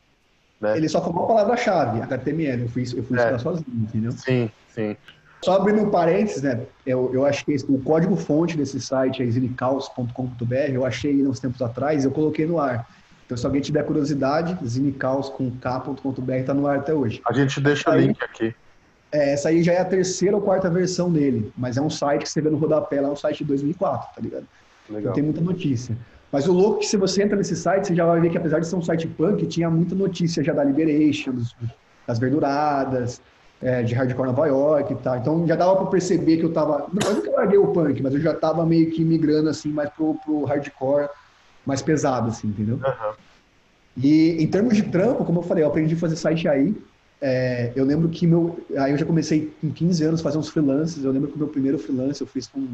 [0.59, 0.77] Né?
[0.77, 2.63] Ele só falou a palavra-chave, HTML.
[2.63, 3.37] Eu fui, eu fui é.
[3.39, 4.13] sozinho, entendeu?
[4.13, 4.97] Sim, sim.
[5.45, 6.61] Só abrindo um parênteses, né?
[6.87, 10.55] Eu, eu acho que o código-fonte desse site é zinicaus.com.br.
[10.73, 12.89] Eu achei uns tempos atrás, eu coloquei no ar.
[13.27, 17.21] Então, se alguém tiver curiosidade, zinicaus com k.com.br está no ar até hoje.
[17.27, 18.55] A gente deixa o link aqui.
[19.11, 22.23] É, essa aí já é a terceira ou quarta versão dele, mas é um site
[22.23, 24.47] que você vê no rodapé lá, é um site de 2004, tá ligado?
[24.89, 25.01] Legal.
[25.01, 25.97] Então tem muita notícia.
[26.31, 28.39] Mas o louco é que se você entra nesse site, você já vai ver que
[28.39, 31.35] apesar de ser um site punk, tinha muita notícia já da Liberation,
[32.07, 33.21] das verduradas,
[33.63, 35.17] é, de hardcore Nova York e tal.
[35.17, 36.87] Então já dava para perceber que eu tava.
[36.93, 40.15] Não, eu larguei o punk, mas eu já tava meio que migrando assim mais pro,
[40.25, 41.09] pro hardcore
[41.65, 42.77] mais pesado, assim, entendeu?
[42.77, 43.13] Uhum.
[43.97, 46.75] E em termos de trampo, como eu falei, eu aprendi a fazer site aí.
[47.21, 48.59] É, eu lembro que meu.
[48.77, 51.05] Aí eu já comecei com 15 anos a fazer uns freelances.
[51.05, 52.67] Eu lembro que o meu primeiro freelance eu fiz com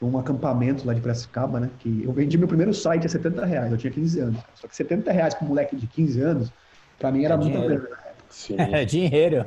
[0.00, 1.70] um acampamento lá de Piracicaba, né?
[1.78, 4.40] Que eu vendi meu primeiro site a 70 reais, eu tinha 15 anos.
[4.56, 6.52] Só que 70 reais para um moleque de 15 anos,
[6.98, 8.01] para mim era é muita.
[8.32, 8.56] Sim.
[8.58, 9.46] É dinheiro.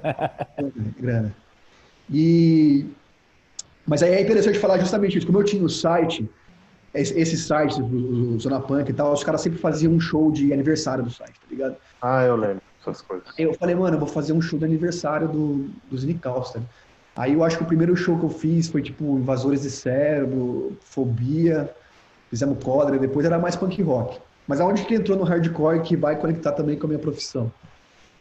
[0.97, 1.35] grana.
[2.09, 2.85] E...
[3.85, 5.27] Mas aí é interessante falar justamente isso.
[5.27, 6.27] Como eu tinha o site,
[6.93, 11.03] esse site, o Zona Punk e tal, os caras sempre faziam um show de aniversário
[11.03, 11.75] do site, tá ligado?
[12.01, 13.27] Ah, eu lembro essas coisas.
[13.37, 16.61] Eu falei, mano, eu vou fazer um show de aniversário do, do Zinicaus, tá?
[17.15, 20.77] Aí eu acho que o primeiro show que eu fiz foi tipo Invasores de Cérebro,
[20.81, 21.73] Fobia,
[22.29, 24.19] fizemos Codra, depois era mais punk rock.
[24.47, 27.51] Mas aonde que entrou no hardcore que vai conectar também com a minha profissão?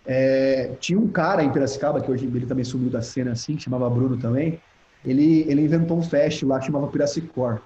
[0.06, 3.62] É, tinha um cara em Piracicaba, que hoje ele também sumiu da cena assim, que
[3.62, 4.60] chamava Bruno também.
[5.04, 7.60] Ele, ele inventou um fest lá que chamava Piracicor.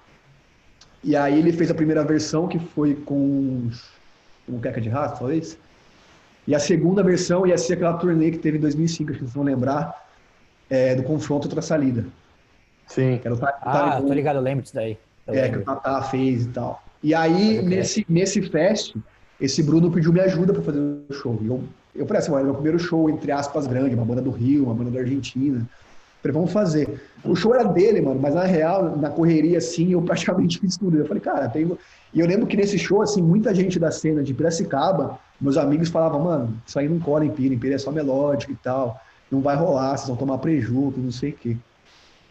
[1.03, 3.69] E aí ele fez a primeira versão, que foi com
[4.47, 5.57] um queca de rato, talvez.
[6.47, 9.33] E a segunda versão ia ser aquela turnê que teve em 2005, acho que vocês
[9.33, 10.07] vão lembrar,
[10.69, 12.05] é, do confronto contra a salida.
[12.87, 13.21] Sim.
[13.23, 14.97] Era o ah, tô ligado, eu lembro disso daí.
[15.27, 15.59] Eu é, lembro.
[15.59, 16.83] que o Tatá fez e tal.
[17.03, 18.95] E aí, nesse, nesse fest,
[19.39, 21.39] esse Bruno pediu minha ajuda para fazer o show.
[21.41, 21.63] E eu
[21.95, 24.73] eu falei assim, era meu primeiro show, entre aspas, grande, uma banda do Rio, uma
[24.73, 25.67] banda da Argentina.
[26.21, 27.01] Falei, vamos fazer.
[27.23, 30.97] O show era dele, mano, mas na real, na correria, assim, eu praticamente fiz tudo.
[30.97, 31.71] Eu falei, cara, tem.
[32.13, 35.89] E eu lembro que nesse show, assim, muita gente da cena de Piracicaba, meus amigos
[35.89, 38.99] falavam, mano, isso aí não cola em Pira, em Pira é só melódico e tal,
[39.31, 41.57] não vai rolar, vocês vão tomar prejuízo, não sei o quê.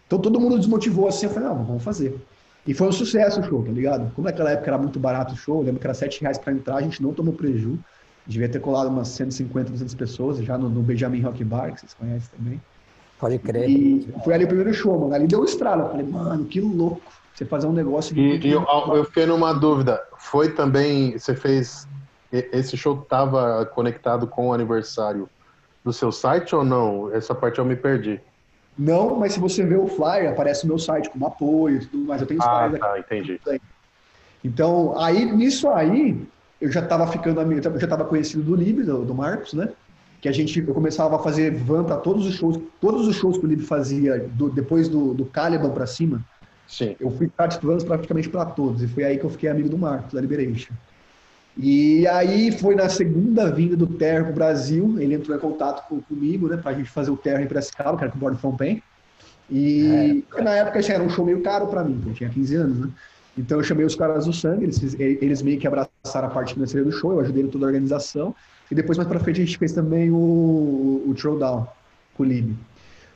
[0.07, 2.19] Então todo mundo desmotivou assim, eu falei, não, vamos fazer.
[2.67, 4.13] E foi um sucesso o show, tá ligado?
[4.15, 6.53] Como naquela época era muito barato o show, eu lembro que era 7 reais pra
[6.53, 7.79] entrar, a gente não tomou prejuízo.
[8.29, 11.95] Devia ter colado umas 150, 200 pessoas, já no, no Benjamin Rock Bar, que vocês
[11.95, 12.61] conhecem também.
[13.19, 13.69] Pode crer.
[13.69, 15.15] E foi ali o primeiro show, mano.
[15.15, 15.83] Ali deu um estralo.
[15.83, 17.01] Eu falei, mano, que louco.
[17.35, 18.21] você fazer um negócio de.
[18.21, 18.65] E, e eu,
[18.95, 20.01] eu fiquei numa dúvida.
[20.19, 21.19] Foi também.
[21.19, 21.89] Você fez.
[22.31, 25.29] Esse show estava conectado com o aniversário
[25.83, 27.11] do seu site ou não?
[27.13, 28.21] Essa parte eu me perdi.
[28.79, 32.05] Não, mas se você vê o flyer, aparece no meu site como apoio e tudo
[32.05, 32.21] mais.
[32.21, 33.01] Eu tenho os ah, tá, aqui.
[33.01, 33.41] entendi.
[34.45, 36.23] Então, aí, nisso aí,
[36.61, 39.69] eu já estava ficando amigo, eu já estava conhecido do Lib, do, do, Marcos, né?
[40.21, 43.39] Que a gente, eu começava a fazer van para todos os shows, todos os shows
[43.39, 46.25] que o Lib fazia do, depois do, do Caliban para cima.
[46.67, 46.97] Sim.
[47.01, 47.31] Eu fui
[47.63, 50.75] vans praticamente para todos, e foi aí que eu fiquei amigo do Marcos, da Liberation.
[51.57, 55.89] E aí foi na segunda vinda do Terra para o Brasil, ele entrou em contato
[55.89, 58.21] com, comigo, né, para a gente fazer o Terra em Piracicaba, que era com o
[58.21, 58.83] Bordo From Pen.
[59.51, 62.79] E é, na época era um show meio caro para mim, eu tinha 15 anos,
[62.79, 62.89] né?
[63.39, 66.85] Então eu chamei os caras do sangue, eles, eles meio que abraçaram a parte financeira
[66.85, 68.35] do show, eu ajudei toda a organização.
[68.71, 71.67] E depois, mais pra frente, a gente fez também o, o Throwdown
[72.17, 72.57] com o Lib.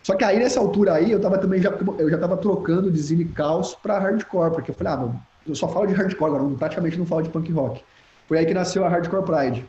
[0.03, 3.01] Só que aí, nessa altura aí, eu tava também já, eu já tava trocando de
[3.01, 6.55] Zine Caos pra hardcore, porque eu falei, ah, mano, eu só falo de hardcore agora,
[6.57, 7.83] praticamente não falo de punk rock.
[8.29, 9.67] Foi aí que nasceu a Hardcore Pride.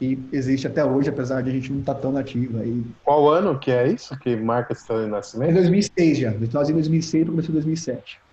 [0.00, 2.58] E existe até hoje, apesar de a gente não estar tá tão nativo.
[2.58, 2.82] Aí...
[3.04, 5.50] Qual ano que é isso que marca esse nascimento?
[5.50, 6.34] É 2006 já.
[6.52, 8.23] Nós em 2006 e começou em 2007.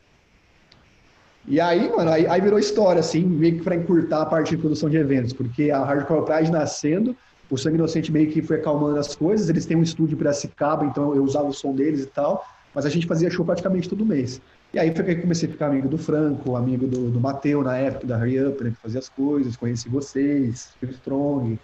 [1.48, 4.58] E aí, mano, aí, aí, virou história, assim, meio que para encurtar a parte de
[4.58, 7.16] produção de eventos, porque a Hardcore Pride nascendo,
[7.50, 10.86] o Sangue Inocente meio que foi acalmando as coisas, eles têm um estúdio para Piracicaba,
[10.86, 14.06] então eu usava o som deles e tal, mas a gente fazia show praticamente todo
[14.06, 14.40] mês.
[14.74, 17.62] E aí foi que eu comecei a ficar amigo do Franco, amigo do, do Mateu
[17.62, 21.60] na época, da Hurry Up, né, que fazia as coisas, conheci vocês, Phil Strong.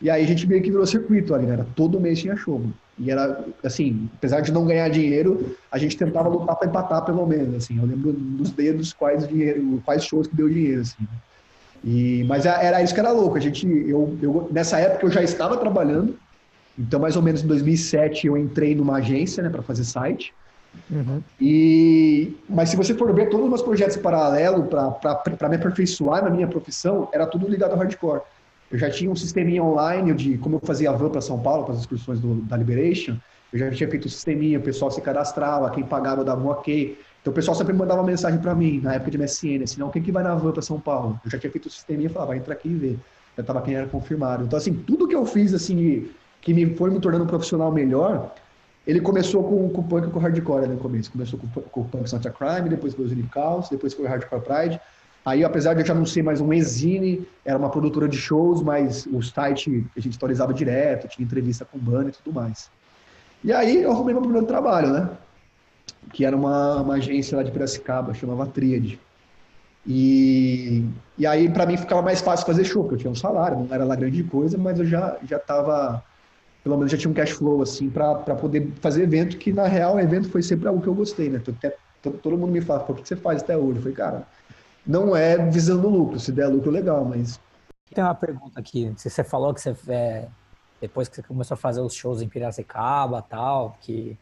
[0.00, 1.66] E aí a gente meio que virou circuito ali, né?
[1.74, 2.58] Todo mês tinha show.
[2.58, 2.72] Mano.
[2.98, 7.24] E era, assim, apesar de não ganhar dinheiro, a gente tentava lutar para empatar pelo
[7.26, 7.78] menos, assim.
[7.78, 11.06] Eu lembro dos dedos quais dinheiro, quais shows que deu dinheiro, assim.
[11.84, 13.36] E, mas era isso que era louco.
[13.36, 16.18] A gente, eu, eu, nessa época eu já estava trabalhando.
[16.76, 20.32] Então, mais ou menos em 2007, eu entrei numa agência, né, para fazer site.
[20.90, 21.22] Uhum.
[21.40, 26.30] E, mas se você for ver todos os meus projetos paralelos para me aperfeiçoar na
[26.30, 28.22] minha profissão, era tudo ligado ao hardcore.
[28.70, 31.64] Eu já tinha um sisteminha online de como eu fazia a van para São Paulo,
[31.64, 33.16] para as excursões do, da Liberation.
[33.52, 36.48] Eu já tinha feito o um sisteminha, o pessoal se cadastrava, quem pagava dava um
[36.48, 36.98] ok.
[37.20, 40.02] Então o pessoal sempre mandava mensagem para mim, na época de MSN, assim, não, quem
[40.02, 41.18] que vai na van para São Paulo?
[41.24, 42.98] Eu já tinha feito o sisteminha e falava, vai entrar aqui e ver.
[43.36, 44.44] Já estava quem era confirmado.
[44.44, 46.08] Então, assim, tudo que eu fiz, assim,
[46.40, 48.34] que me foi me tornando um profissional melhor,
[48.86, 51.12] ele começou com, com o punk e com o hardcore né, no começo.
[51.12, 53.28] Começou com, com o punk Santa Crime, depois foi o Zine
[53.70, 54.80] depois foi o Hardcore Pride.
[55.24, 58.62] Aí, apesar de eu já não ser mais um exine, era uma produtora de shows,
[58.62, 62.70] mas o site a gente atualizava direto, tinha entrevista com banda e tudo mais.
[63.44, 65.10] E aí eu arrumei meu primeiro trabalho, né?
[66.12, 68.98] Que era uma, uma agência lá de Piracicaba, chamava Tríade.
[69.86, 70.84] E,
[71.16, 73.74] e aí, para mim, ficava mais fácil fazer show, porque eu tinha um salário, não
[73.74, 76.02] era lá grande coisa, mas eu já, já tava,
[76.62, 79.96] pelo menos já tinha um cash flow, assim, para poder fazer evento, que na real
[79.96, 81.40] o evento foi sempre algo que eu gostei, né?
[82.02, 83.76] Todo mundo me fala, o que você faz até hoje?
[83.76, 84.26] Eu falei, cara,
[84.88, 86.18] não é visando lucro.
[86.18, 87.38] Se der lucro, legal, mas.
[87.94, 88.90] Tem uma pergunta aqui.
[88.96, 90.28] Você falou que você é,
[90.80, 94.16] depois que você começou a fazer os shows em Piracicaba tal, que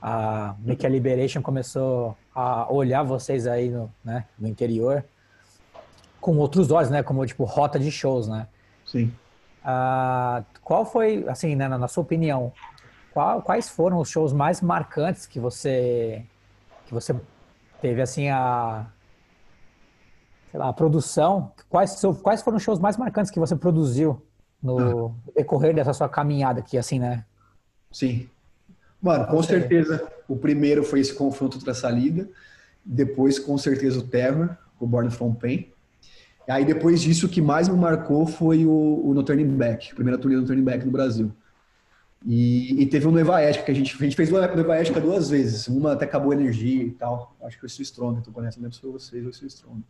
[0.00, 5.02] a meio que a Liberation começou a olhar vocês aí no, né, no interior
[6.20, 7.02] com outros olhos, né?
[7.02, 8.46] Como tipo rota de shows, né?
[8.84, 9.12] Sim.
[9.64, 12.52] Ah, qual foi, assim, né, na sua opinião,
[13.12, 16.22] qual, quais foram os shows mais marcantes que você
[16.86, 17.16] que você
[17.80, 18.86] teve assim a
[20.56, 24.22] sei lá, a produção, quais, quais foram os shows mais marcantes que você produziu
[24.62, 27.26] no decorrer dessa sua caminhada aqui, assim, né?
[27.92, 28.26] Sim.
[29.02, 32.26] Mano, com certeza, o primeiro foi esse confronto essa liga,
[32.82, 35.68] depois, com certeza, o Terror, o Born From Pain.
[36.48, 39.92] E aí, depois disso, o que mais me marcou foi o, o No Turning Back,
[39.92, 41.30] a primeira turnê do Turning Back no Brasil.
[42.24, 45.00] E, e teve o Nova Ética, que a gente, a gente fez o Nova Ética
[45.00, 45.68] duas vezes.
[45.68, 47.36] Uma até acabou a energia e tal.
[47.42, 49.82] Acho que foi o Strong, tô conhecendo, não lembro se foi vocês ou se Strong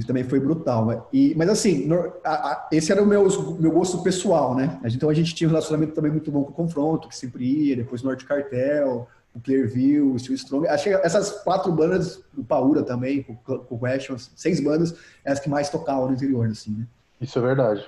[0.00, 1.08] que também foi brutal.
[1.12, 3.28] E, mas assim, no, a, a, esse era o meu,
[3.60, 4.80] meu gosto pessoal, né?
[4.86, 7.76] Então a gente tinha um relacionamento também muito bom com o Confronto, que sempre ia,
[7.76, 10.66] depois Norte Cartel, o Clearview, o Steel Strong.
[10.66, 13.36] Achei essas quatro bandas, o Paura também, com
[13.68, 16.86] o Questions, seis bandas, é as que mais tocavam no interior, assim, né?
[17.20, 17.84] Isso é verdade.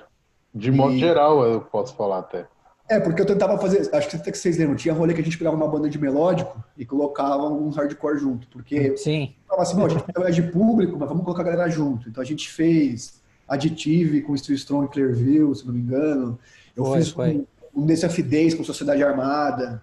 [0.53, 0.99] De modo e...
[0.99, 2.45] geral, eu posso falar até.
[2.87, 5.23] É, porque eu tentava fazer, acho que até que vocês lembram, tinha rolê que a
[5.23, 9.33] gente pegava uma banda de melódico e colocava um hardcore junto, porque Sim.
[9.47, 12.07] Falava assim, a gente trabalha de público, mas vamos colocar a galera junto.
[12.07, 16.37] Então a gente fez Additive com Steel Strong e Clearview, se não me engano.
[16.75, 17.45] Eu foi, fiz foi.
[17.75, 19.81] um, um Days com Sociedade Armada.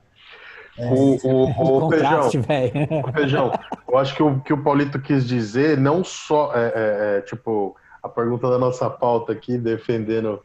[0.79, 3.53] É, o, o, o, feijão, o feijão,
[3.87, 7.77] eu acho que o que o Paulito quis dizer, não só, é, é, é tipo,
[8.03, 10.43] a pergunta da nossa pauta aqui, defendendo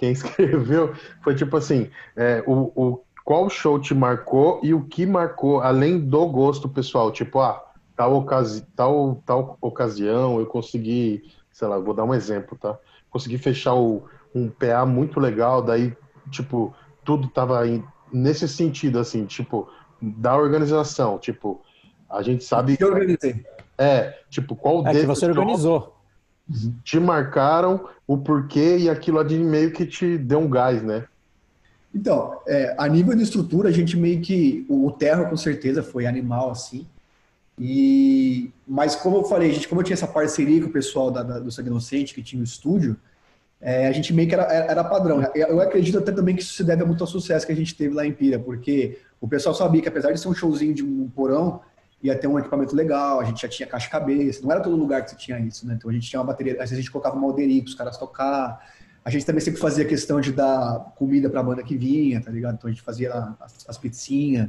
[0.00, 5.04] quem escreveu, foi tipo assim, é, o, o, qual show te marcou e o que
[5.04, 7.12] marcou, além do gosto pessoal?
[7.12, 7.62] Tipo, ah,
[7.94, 12.78] tal, ocasi tal, tal ocasião eu consegui, sei lá, vou dar um exemplo, tá?
[13.10, 14.02] Consegui fechar o,
[14.34, 15.94] um PA muito legal, daí,
[16.30, 19.68] tipo, tudo tava em, nesse sentido, assim, tipo,
[20.00, 21.60] da organização, tipo,
[22.08, 22.78] a gente sabe.
[22.80, 23.44] Eu organizei.
[23.76, 25.99] É, tipo, qual é que você organizou.
[26.82, 31.04] Te marcaram o porquê e aquilo ali meio que te deu um gás, né?
[31.94, 34.64] Então, é, a nível de estrutura, a gente meio que.
[34.68, 36.86] O Terra, com certeza, foi animal, assim.
[37.58, 41.22] E, mas, como eu falei, gente, como eu tinha essa parceria com o pessoal da,
[41.22, 42.96] da, do Sangue Inocente, que tinha o estúdio,
[43.60, 45.22] é, a gente meio que era, era padrão.
[45.34, 47.94] Eu acredito até também que isso se deve muito ao sucesso que a gente teve
[47.94, 51.10] lá em Pira, porque o pessoal sabia que, apesar de ser um showzinho de um
[51.14, 51.60] porão,
[52.02, 55.10] ia ter um equipamento legal, a gente já tinha caixa-cabeça, não era todo lugar que
[55.10, 55.74] você tinha isso, né?
[55.76, 57.74] Então a gente tinha uma bateria, às vezes a gente colocava uma alderi para os
[57.74, 58.60] caras tocar.
[59.04, 62.30] A gente também sempre fazia questão de dar comida para a banda que vinha, tá
[62.30, 62.54] ligado?
[62.54, 64.48] Então a gente fazia as, as pizzinhas.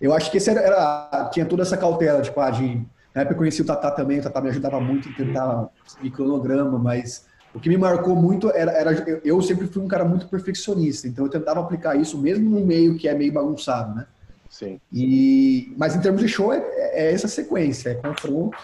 [0.00, 3.38] Eu acho que esse era, era, tinha toda essa cautela, tipo, ah, na época eu
[3.38, 7.58] conheci o Tatá também, o Tatá me ajudava muito em tentar seguir cronograma, mas o
[7.58, 11.30] que me marcou muito era, era, eu sempre fui um cara muito perfeccionista, então eu
[11.30, 14.06] tentava aplicar isso mesmo no meio que é meio bagunçado, né?
[14.58, 14.80] Sim.
[14.92, 18.58] E, mas em termos de show, é, é essa sequência: é confronto,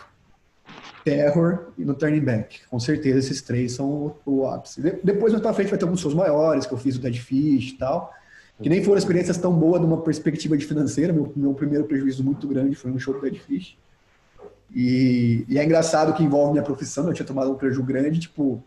[1.04, 2.66] terror e no turning back.
[2.68, 4.82] Com certeza esses três são o, o ápice.
[4.82, 7.16] De, depois, mais pra frente, vai ter alguns shows maiores, que eu fiz o Dead
[7.16, 8.12] Fish e tal,
[8.60, 11.12] que nem foram experiências tão boas de uma perspectiva de financeira.
[11.12, 13.78] Meu, meu primeiro prejuízo muito grande foi um show do Dead Fish.
[14.74, 18.60] E, e, é engraçado que envolve minha profissão, eu tinha tomado um prejuízo grande, tipo,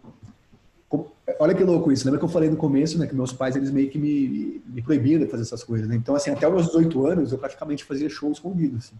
[1.39, 2.06] Olha que louco isso.
[2.06, 4.82] Lembra que eu falei no começo, né, que meus pais eles meio que me, me
[4.82, 5.88] proibiam de fazer essas coisas.
[5.88, 5.95] Né?
[5.95, 8.95] Então, assim, até os meus 18 anos eu praticamente fazia show escondido, assim,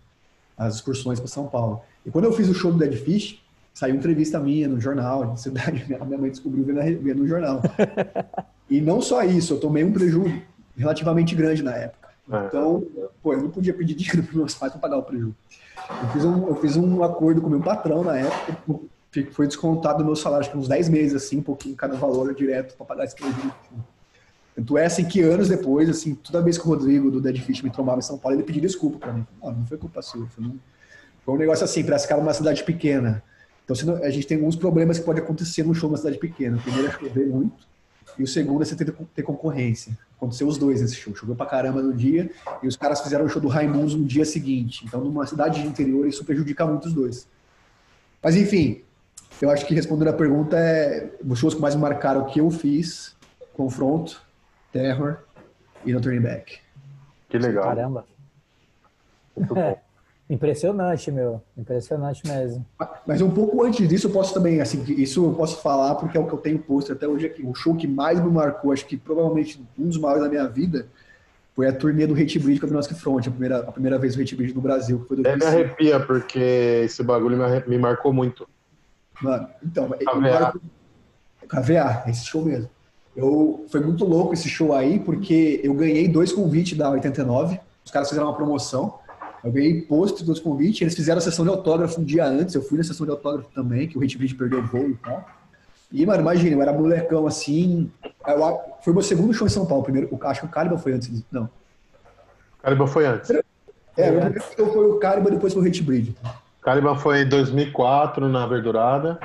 [0.58, 1.82] as excursões para São Paulo.
[2.06, 3.42] E quando eu fiz o show do Dead Fish,
[3.74, 5.86] saiu entrevista minha no jornal de cidade.
[5.88, 7.62] Minha mãe descobriu vendo no jornal.
[8.70, 10.42] e não só isso, eu tomei um prejuízo
[10.76, 12.10] relativamente grande na época.
[12.32, 12.46] É.
[12.46, 12.86] Então,
[13.22, 15.36] pô, eu não podia pedir dinheiro para meus pais para pagar o prejuízo.
[15.90, 18.58] Eu fiz, um, eu fiz um acordo com meu patrão na época,
[19.26, 22.34] foi descontado do meu salário, acho que uns 10 meses, assim, um pouquinho cada valor
[22.34, 23.52] direto para pagar esse crédito.
[24.56, 27.62] Tanto é assim que anos depois, assim, toda vez que o Rodrigo do Dead Fish
[27.62, 29.26] me trombava em São Paulo, ele pedia desculpa para mim.
[29.42, 30.26] Não, não foi culpa sua.
[30.28, 30.58] Foi um,
[31.24, 33.24] foi um negócio assim, para ficar numa cidade pequena.
[33.64, 36.58] Então a gente tem alguns problemas que pode acontecer num show numa cidade pequena.
[36.58, 37.68] O primeiro é chover muito,
[38.18, 39.98] e o segundo é você ter, ter concorrência.
[40.16, 41.16] Aconteceu os dois nesse show.
[41.16, 42.32] Choveu pra caramba no dia,
[42.64, 44.86] e os caras fizeram o show do Raimundos no dia seguinte.
[44.86, 47.28] Então, numa cidade de interior, isso prejudica muito os dois.
[48.24, 48.82] Mas enfim,
[49.42, 52.50] eu acho que respondendo a pergunta é os shows que mais me marcaram que eu
[52.50, 53.16] fiz,
[53.54, 54.22] Confronto,
[54.72, 55.18] Terror
[55.86, 56.60] e No Turning Back.
[57.30, 57.66] Que legal.
[57.66, 58.06] Caramba.
[59.36, 59.78] Muito bom.
[60.30, 61.42] Impressionante, meu.
[61.58, 62.66] Impressionante mesmo.
[63.06, 66.20] Mas um pouco antes disso, eu posso também, assim, isso eu posso falar porque é
[66.20, 67.44] o que eu tenho posto até hoje aqui.
[67.46, 70.88] O show que mais me marcou, acho que provavelmente um dos maiores da minha vida,
[71.56, 74.18] foi a turnê do Hate Bridge com a Nossa Front, a primeira, a primeira vez
[74.18, 75.00] o Hate Bridge no Brasil.
[75.00, 76.40] Que foi do é, me arrepia, porque
[76.84, 78.48] esse bagulho me, me marcou muito.
[79.22, 80.54] Mano, então, KVA.
[81.48, 82.70] KVA, esse show mesmo.
[83.16, 87.60] Eu, foi muito louco esse show aí, porque eu ganhei dois convites da 89.
[87.84, 89.00] Os caras fizeram uma promoção.
[89.44, 90.82] Eu ganhei post dos convites.
[90.82, 92.54] Eles fizeram a sessão de autógrafo um dia antes.
[92.54, 94.96] Eu fui na sessão de autógrafo também, que o Hit Beat perdeu o voo e
[94.96, 95.26] tal.
[95.92, 97.90] E, mano, imagina, eu era molecão assim.
[98.28, 99.84] Eu, foi meu segundo show em São Paulo.
[99.84, 101.24] Primeiro, acho que o Caliban foi antes.
[101.32, 101.46] Não.
[101.46, 103.32] O Caliban foi antes.
[103.32, 106.16] É, o primeiro show foi o Caliban, depois foi o Hit Bridge.
[106.62, 109.20] Caliban foi em 2004 na Verdurada,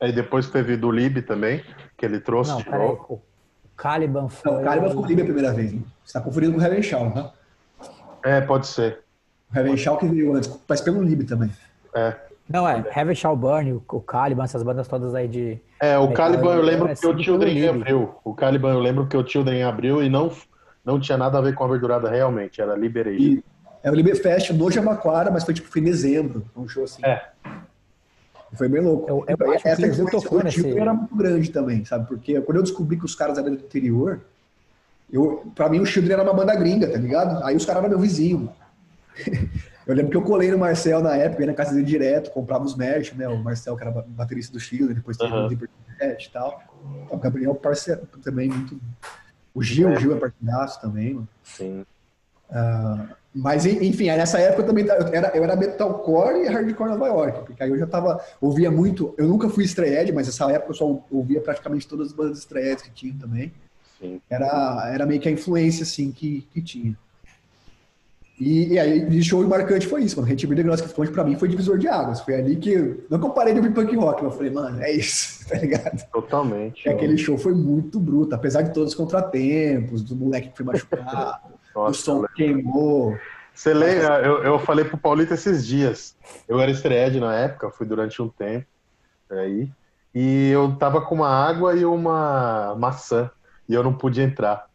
[0.00, 1.62] aí depois teve do Lib também,
[1.96, 3.20] que ele trouxe Não, peraí, o
[3.76, 4.52] Caliban foi...
[4.52, 5.84] Não, o Caliban foi o Lib a primeira vez, hein?
[6.04, 7.32] Você tá confundindo com o Heaven Shaw, tá?
[8.24, 9.00] É, pode ser.
[9.52, 11.50] O Heaven Shaw que veio antes, mas pelo Lib também.
[11.94, 12.14] É.
[12.48, 15.58] Não, é, Heaven Shaw Burn, o Caliban, essas bandas todas aí de...
[15.80, 18.14] É, o Caliban eu lembro que o Children abriu.
[18.22, 20.30] O Caliban eu lembro que o Children abriu e não,
[20.84, 23.20] não tinha nada a ver com a Verdurada realmente, era Liberation.
[23.20, 23.44] E
[23.86, 27.00] é o Liberfest no Jamaquara, mas foi tipo foi em dezembro, um show assim.
[27.04, 27.22] É.
[28.54, 29.08] Foi bem louco.
[29.08, 30.76] Eu, eu acho Essa que tocou nesse...
[30.76, 32.08] era muito grande também, sabe?
[32.08, 34.22] Porque quando eu descobri que os caras eram do interior,
[35.12, 37.44] eu, pra mim o Children era uma banda gringa, tá ligado?
[37.44, 38.52] Aí os caras eram meu vizinho.
[39.86, 42.64] eu lembro que eu colei no Marcel na época, ia na casa dele direto, comprava
[42.64, 43.28] os merch, né?
[43.28, 45.46] O Marcel, que era baterista do Children, depois teve uhum.
[45.46, 46.60] o e tal.
[47.08, 48.80] O Gabriel, parceiro também, muito.
[49.54, 49.96] O Gil, é.
[49.96, 51.28] o Gil é parceiraço também, mano.
[51.44, 51.86] Sim.
[52.50, 57.44] Uh, mas, enfim, nessa época eu também era, eu era metalcore e hardcore Nova York,
[57.44, 60.74] porque aí eu já tava, ouvia muito, eu nunca fui estreed, mas nessa época eu
[60.74, 63.52] só ouvia praticamente todas as bandas estreedes que tinha também.
[64.00, 64.22] Sim.
[64.30, 66.96] Era, era meio que a influência, assim, que, que tinha.
[68.38, 70.30] E, e aí, de show marcante foi isso, mano.
[70.30, 72.20] Hate Breed Gross Front pra mim foi divisor de águas.
[72.20, 73.04] Foi ali que.
[73.08, 75.56] Não que eu parei de ouvir punk rock, mas eu falei, mano, é isso, tá
[75.56, 76.06] ligado?
[76.10, 76.86] Totalmente.
[76.86, 80.66] E aquele show foi muito bruto, apesar de todos os contratempos, do moleque que foi
[80.66, 83.18] machucado, Nossa, o som queimou.
[83.52, 84.20] Você lembra?
[84.22, 86.16] Eu, eu falei pro Paulito esses dias.
[86.48, 88.66] Eu era estreed na época, fui durante um tempo
[89.30, 89.70] aí.
[90.14, 93.30] E eu tava com uma água e uma maçã.
[93.68, 94.66] E eu não pude entrar.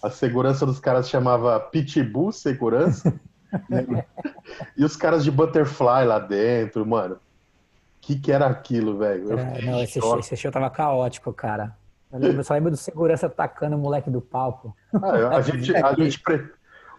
[0.00, 3.12] A segurança dos caras chamava Pitbull Segurança.
[4.76, 7.16] e os caras de Butterfly lá dentro, mano.
[7.16, 7.18] O
[8.00, 9.32] que, que era aquilo, velho?
[9.32, 11.74] É, não, esse show, esse show tava caótico, cara.
[12.14, 14.74] Eu, lembro, eu só lembro do segurança atacando o moleque do palco.
[14.94, 16.48] Ah, a gente, a gente pre...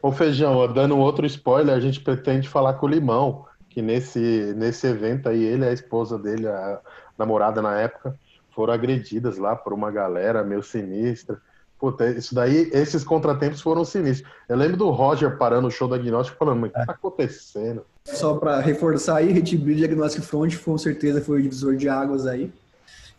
[0.01, 4.85] Ô Feijão, dando outro spoiler, a gente pretende falar com o Limão, que nesse, nesse
[4.85, 6.79] evento aí, ele e a esposa dele, a
[7.17, 8.13] namorada na época,
[8.53, 11.37] foram agredidas lá por uma galera meio sinistra.
[11.79, 14.29] Puta, isso daí, esses contratempos foram sinistros.
[14.49, 17.85] Eu lembro do Roger parando o show do Agnóstico falando, mas o que tá acontecendo?
[18.05, 22.27] Só para reforçar aí, Red Bull Diagnostic Front com certeza foi o divisor de águas
[22.27, 22.51] aí.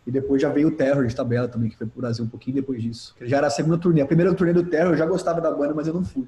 [0.07, 2.55] E depois já veio o Terror de tabela também, que foi pro Brasil um pouquinho
[2.55, 3.13] depois disso.
[3.21, 3.99] Já era a segunda turnê.
[3.99, 6.25] A primeira turnê do Terror eu já gostava da banda, mas eu não fui.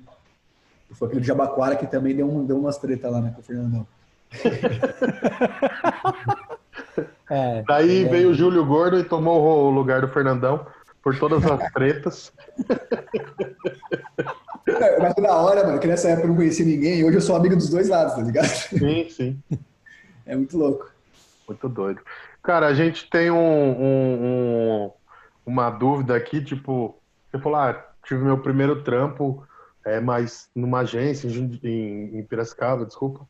[0.92, 3.44] Foi aquele de Jabaquara que também deu, um, deu umas treta lá, né, com o
[3.44, 3.88] Fernandão.
[7.32, 8.10] é, Daí é...
[8.10, 10.68] veio o Júlio Gordo e tomou o lugar do Fernandão
[11.02, 12.34] por todas as tretas.
[14.68, 17.22] É, mas da hora, mano, que nessa época eu não conhecia ninguém e hoje eu
[17.22, 18.46] sou amigo dos dois lados, tá ligado?
[18.46, 19.42] Sim, sim.
[20.26, 20.92] É muito louco.
[21.48, 22.02] Muito doido.
[22.42, 24.24] Cara, a gente tem um, um,
[24.86, 24.92] um,
[25.46, 26.98] uma dúvida aqui, tipo,
[27.30, 29.46] você falou, ah, tive meu primeiro trampo,
[29.86, 33.28] é, mas numa agência em, em Piracicaba, desculpa,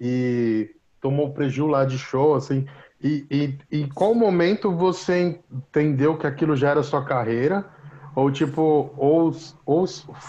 [0.00, 2.66] e tomou prejuízo lá de show, assim,
[3.02, 7.64] e, e, em qual momento você entendeu que aquilo já era sua carreira?
[8.14, 9.30] Ou tipo, ou,
[9.66, 9.84] ou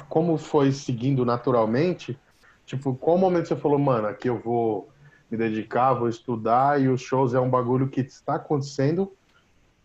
[0.10, 2.20] como foi seguindo naturalmente?
[2.66, 4.90] Tipo, qual momento você falou, mano, aqui eu vou
[5.30, 9.12] me dedicar, vou estudar e os shows é um bagulho que está acontecendo.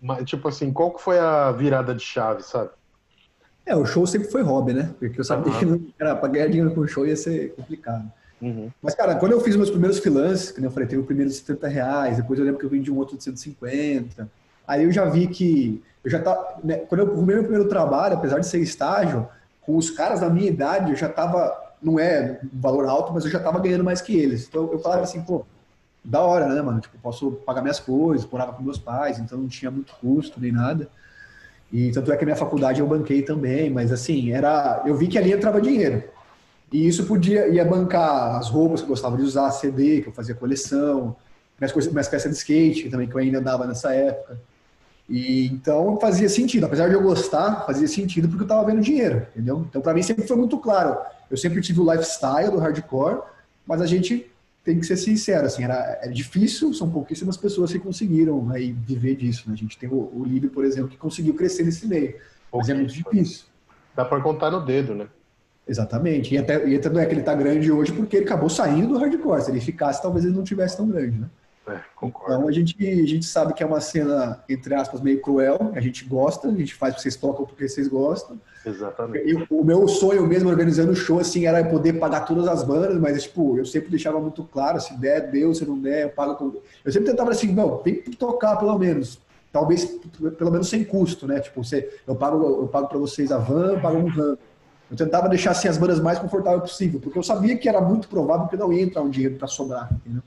[0.01, 2.71] Mas, tipo assim, qual que foi a virada de chave, sabe?
[3.65, 4.91] É, o show sempre foi hobby, né?
[4.99, 5.79] Porque eu sabia uhum.
[5.79, 8.11] que era, pra ganhar dinheiro com o show ia ser complicado.
[8.41, 8.71] Uhum.
[8.83, 11.37] Mas, cara, quando eu fiz meus primeiros freelances, que eu falei, teve o primeiro de
[11.37, 14.29] 70 reais, depois eu lembro que eu vendi um outro de 150.
[14.67, 18.17] Aí eu já vi que eu já tá, né, quando eu arrumei meu primeiro trabalho,
[18.17, 19.29] apesar de ser estágio,
[19.61, 23.25] com os caras da minha idade, eu já tava não é um valor alto, mas
[23.25, 24.47] eu já estava ganhando mais que eles.
[24.47, 25.45] Então eu falava assim, pô,
[26.05, 26.81] da hora, né, mano?
[26.81, 30.53] Tipo, posso pagar minhas coisas, morava com meus pais, então não tinha muito custo nem
[30.53, 30.89] nada.
[31.73, 35.09] E tanto é que a minha faculdade eu banquei também, mas assim, era, eu vi
[35.09, 36.03] que ali entrava dinheiro.
[36.71, 40.13] E isso podia ia bancar as roupas que eu gostava de usar, CD, que eu
[40.13, 41.17] fazia coleção,
[41.59, 44.39] minhas, coisas, minhas peças de skate também que eu ainda andava nessa época.
[45.09, 49.27] E então fazia sentido, apesar de eu gostar, fazia sentido porque eu estava vendo dinheiro,
[49.35, 49.67] entendeu?
[49.69, 50.97] Então para mim sempre foi muito claro.
[51.33, 53.23] Eu sempre tive o lifestyle do hardcore,
[53.67, 54.31] mas a gente
[54.63, 59.17] tem que ser sincero, assim, era, era difícil, são pouquíssimas pessoas que conseguiram aí viver
[59.17, 59.55] disso, né?
[59.55, 62.17] A gente tem o, o Líbio, por exemplo, que conseguiu crescer nesse meio,
[62.53, 63.47] mas é muito difícil.
[63.97, 65.09] Dá para contar no dedo, né?
[65.67, 68.51] Exatamente, e até, e até não é que ele está grande hoje porque ele acabou
[68.51, 71.31] saindo do hardcore, se ele ficasse talvez ele não tivesse tão grande, né?
[71.67, 72.35] É, concordo.
[72.35, 75.81] Então a gente, a gente sabe que é uma cena, entre aspas, meio cruel, a
[75.81, 78.41] gente gosta, a gente faz porque vocês tocam porque vocês gostam.
[78.65, 79.47] Exatamente.
[79.51, 83.23] O meu sonho mesmo organizando o show, assim, era poder pagar todas as bandas, mas,
[83.23, 86.63] tipo, eu sempre deixava muito claro, se der, deu, se não der, eu pago.
[86.85, 89.21] Eu sempre tentava assim, não, tem que tocar pelo menos.
[89.53, 89.85] Talvez,
[90.39, 91.41] pelo menos sem custo, né?
[91.41, 94.37] Tipo, você, eu pago, eu pago para vocês a van, eu pago um van.
[94.91, 98.09] Eu tentava deixar assim, as bandas mais confortáveis possível, porque eu sabia que era muito
[98.09, 100.23] provável que não ia entrar um dinheiro para sobrar, entendeu?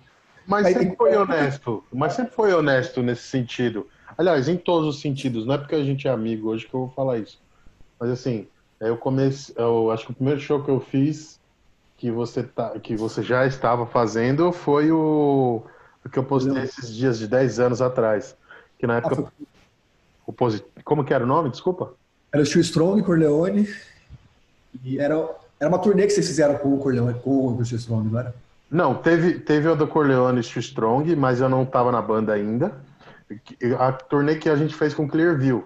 [0.48, 1.84] Mas sempre foi honesto.
[1.92, 3.88] Mas sempre foi honesto nesse sentido.
[4.18, 5.46] Aliás, em todos os sentidos.
[5.46, 7.40] Não é porque a gente é amigo hoje que eu vou falar isso.
[8.00, 8.48] Mas assim,
[8.80, 9.56] eu comecei.
[9.58, 11.40] Eu acho que o primeiro show que eu fiz
[11.98, 15.64] que você, tá, que você já estava fazendo foi o,
[16.04, 18.36] o que eu postei esses dias de 10 anos atrás.
[18.78, 19.28] Que na época.
[19.28, 19.46] Ah,
[20.28, 20.66] o posit...
[20.84, 21.50] Como que era o nome?
[21.50, 21.94] Desculpa.
[22.32, 23.70] Era o Steel Strong, Corleone.
[24.84, 25.16] E era,
[25.60, 28.36] era uma turnê que vocês fizeram com o Corleone, com o Steel Strong, não era?
[28.76, 32.76] Não, teve, teve o do Corleone Strong, mas eu não estava na banda ainda.
[33.80, 35.66] A turnê que a gente fez com Clearview.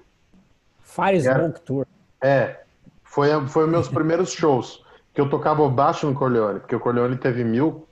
[0.84, 1.88] Fire Smoke Tour.
[2.22, 2.60] É,
[3.04, 4.86] foi, foi meus primeiros shows.
[5.12, 7.88] Que eu tocava baixo no Corleone, porque o Corleone teve mil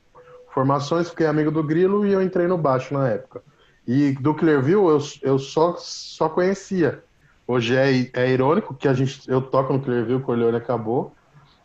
[0.49, 3.41] formações, fiquei amigo do Grilo e eu entrei no baixo na época.
[3.87, 7.03] E do Clearview eu, eu só, só conhecia.
[7.47, 11.11] Hoje é, é irônico que a gente, eu toco no Clearview, o Corleone acabou.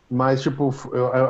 [0.09, 0.71] Mas, tipo,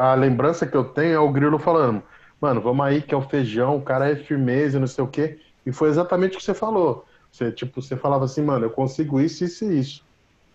[0.01, 2.03] a lembrança que eu tenho é o Grilo falando,
[2.43, 5.39] mano, vamos aí que é o feijão, o cara é firmeza, não sei o quê.
[5.65, 7.05] E foi exatamente o que você falou.
[7.31, 10.05] Você, tipo, você falava assim, mano, eu consigo isso, isso e isso.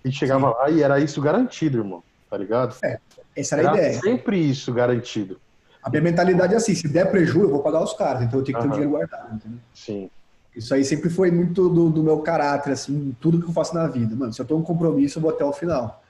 [0.05, 0.55] E chegava Sim.
[0.55, 2.03] lá e era isso garantido, irmão.
[2.29, 2.77] Tá ligado?
[2.85, 2.99] É,
[3.35, 4.01] essa era, era a ideia.
[4.01, 5.41] sempre isso garantido.
[5.83, 8.45] A minha mentalidade é assim, se der prejuízo, eu vou pagar os caras, então eu
[8.45, 9.59] tenho que ter o dinheiro guardado, entendeu?
[9.73, 10.11] Sim.
[10.55, 13.87] Isso aí sempre foi muito do, do, meu caráter, assim, tudo que eu faço na
[13.87, 14.15] vida.
[14.15, 16.05] Mano, se eu tenho um compromisso, eu vou até o final.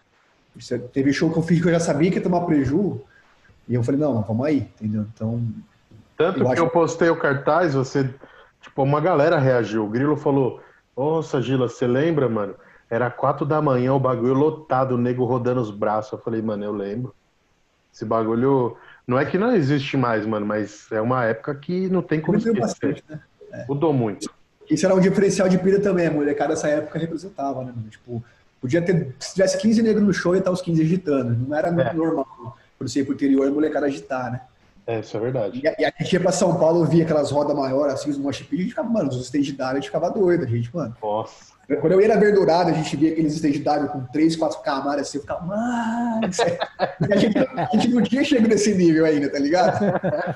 [0.92, 3.00] Teve show que eu fiz que eu já sabia que ia tomar preju.
[3.68, 5.06] E eu falei, não, vamos aí, entendeu?
[5.14, 5.44] Então.
[6.18, 6.62] Tanto eu que acho...
[6.62, 8.12] eu postei o cartaz, você.
[8.60, 9.84] Tipo, uma galera reagiu.
[9.84, 10.60] O Grilo falou:
[10.96, 12.56] Nossa, Gila, você lembra, mano?
[12.90, 16.12] Era quatro da manhã, o bagulho lotado, o nego rodando os braços.
[16.12, 17.14] Eu falei, mano, eu lembro.
[17.94, 18.76] Esse bagulho.
[19.06, 22.36] Não é que não existe mais, mano, mas é uma época que não tem como
[22.36, 22.60] esquecer.
[22.60, 23.20] Bastante, né?
[23.52, 23.64] é.
[23.66, 24.30] Mudou muito.
[24.68, 27.72] Isso era um diferencial de pilha também, a molecada dessa época representava, né?
[27.90, 28.22] Tipo,
[28.60, 31.48] podia ter, se tivesse 15 negros no show e estar os 15 agitando.
[31.48, 31.92] Não era é.
[31.94, 34.42] normal, por ser pro interior, a molecada agitar, né?
[34.88, 35.60] É, isso é verdade.
[35.62, 38.40] E, e a gente ia pra São Paulo, via aquelas rodas maiores, assim, os mosh
[38.40, 40.96] pit, a gente ficava, mano, os stage dive, a gente ficava doido, a gente, mano.
[41.02, 41.58] Nossa.
[41.82, 45.02] Quando eu ia na Verdurada, a gente via aqueles stage dive com 3, 4 camadas
[45.02, 46.20] assim, eu ficava, mano,
[47.12, 49.78] a gente, a gente não tinha chegado nesse nível ainda, tá ligado?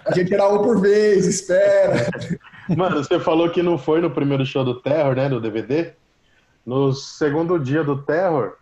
[0.04, 2.06] A gente era um por vez, espera.
[2.76, 5.92] Mano, você falou que não foi no primeiro show do Terror, né, do DVD?
[6.64, 8.52] No segundo dia do Terror,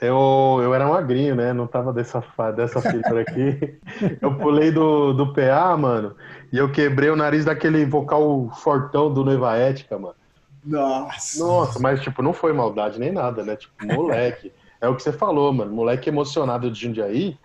[0.00, 1.52] eu, eu era magrinho, né?
[1.52, 2.22] Não tava dessa,
[2.54, 3.78] dessa figura aqui.
[4.22, 6.14] Eu pulei do, do PA, mano,
[6.52, 10.14] e eu quebrei o nariz daquele vocal fortão do Noiva Ética, mano.
[10.64, 11.44] Nossa.
[11.44, 13.56] Nossa, mas tipo, não foi maldade nem nada, né?
[13.56, 14.52] Tipo, moleque.
[14.80, 15.72] é o que você falou, mano.
[15.72, 17.36] Moleque emocionado de Jundiaí,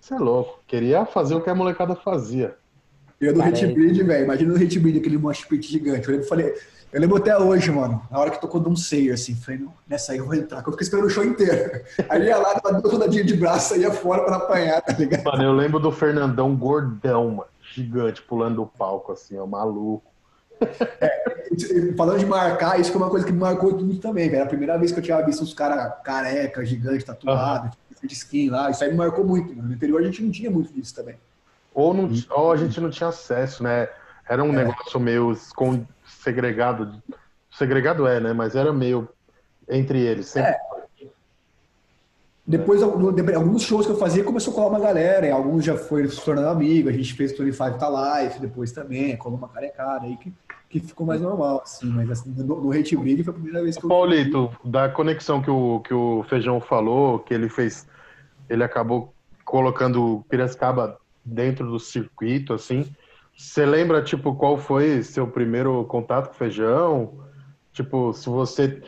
[0.00, 0.60] você é louco.
[0.66, 2.56] Queria fazer o que a molecada fazia.
[3.22, 4.24] Eu do Hit Breed, velho.
[4.24, 6.08] Imagina no Hit Breed, aquele mosh pit gigante.
[6.08, 6.54] Eu lembro, falei,
[6.92, 10.12] eu lembro até hoje, mano, na hora que tocou Don't Say, assim, falei, não, nessa
[10.12, 11.82] aí eu vou entrar, que eu fiquei esperando o show inteiro.
[12.08, 15.22] Aí ia lá, dava duas rodadinhas de braço, ia fora pra apanhar, tá ligado?
[15.22, 20.10] Mano, eu lembro do Fernandão gordão, mano, gigante, pulando do palco, assim, ó, maluco.
[21.00, 24.42] É, falando de marcar, isso foi uma coisa que me marcou tudo também, velho.
[24.42, 28.06] A primeira vez que eu tinha visto uns caras careca, gigante, tatuado, uhum.
[28.06, 29.54] de skin lá, isso aí me marcou muito.
[29.54, 31.16] No interior a gente não tinha muito disso também.
[31.74, 33.88] Ou, não, ou a gente não tinha acesso, né?
[34.28, 34.64] Era um é.
[34.64, 35.36] negócio meio
[36.04, 37.02] segregado.
[37.50, 38.32] Segregado é, né?
[38.32, 39.08] Mas era meio
[39.68, 40.26] entre eles.
[40.28, 40.52] Sempre.
[40.52, 40.72] É.
[42.44, 46.08] Depois, alguns shows que eu fazia, começou a colar uma galera, e alguns já foi
[46.08, 50.16] se tornando amigo, a gente fez 25 Tá Life depois também, colou uma carecada aí
[50.16, 50.32] que,
[50.68, 53.76] que ficou mais normal, assim, mas assim, no, no Hate Breed foi a primeira vez
[53.76, 53.88] que eu...
[53.88, 57.86] Paulito, da conexão que o, que o Feijão falou, que ele fez,
[58.50, 59.14] ele acabou
[59.44, 62.86] colocando Piracicaba dentro do circuito, assim,
[63.36, 67.14] você lembra, tipo, qual foi seu primeiro contato com feijão?
[67.72, 68.82] Tipo, se você.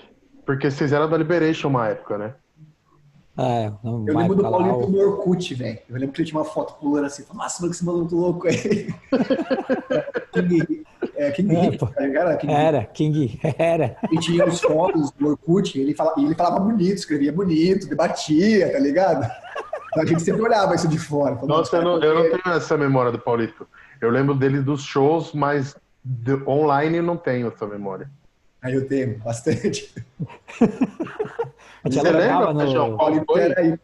[0.45, 2.35] Porque vocês eram da Liberation uma época, né?
[3.37, 5.79] É, não eu lembro do Paulinho lá, no Orkut, velho.
[5.89, 8.47] Eu lembro que ele tinha uma foto pulando assim, nossa, mano, que esse maluco louco
[8.47, 8.95] aí.
[10.33, 10.85] King,
[11.17, 13.97] é, King é, pô, era, King era, King, era.
[14.13, 18.71] E tinha os fotos do Orkut, e ele falava, ele falava bonito, escrevia bonito, debatia,
[18.71, 19.29] tá ligado?
[19.97, 21.39] A gente sempre olhava isso de fora.
[21.43, 23.67] Nossa, eu não, eu não tenho essa memória do Paulito.
[24.01, 28.11] Eu lembro dele dos shows, mas de, online não tenho essa memória.
[28.63, 29.93] Aí eu tenho, bastante.
[31.85, 32.67] Você lembra, no...
[32.71, 32.97] João?
[32.97, 33.79] Paulito era aí.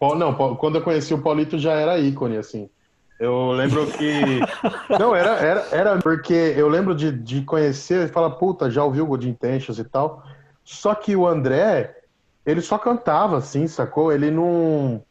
[0.00, 2.68] Não, quando eu conheci o Paulito já era ícone, assim.
[3.18, 4.40] Eu lembro que.
[4.98, 9.04] Não, era, era, era porque eu lembro de, de conhecer e falar, puta, já ouviu
[9.04, 10.22] o Good Intentions e tal.
[10.62, 11.96] Só que o André,
[12.46, 14.12] ele só cantava, assim, sacou?
[14.12, 15.02] Ele não.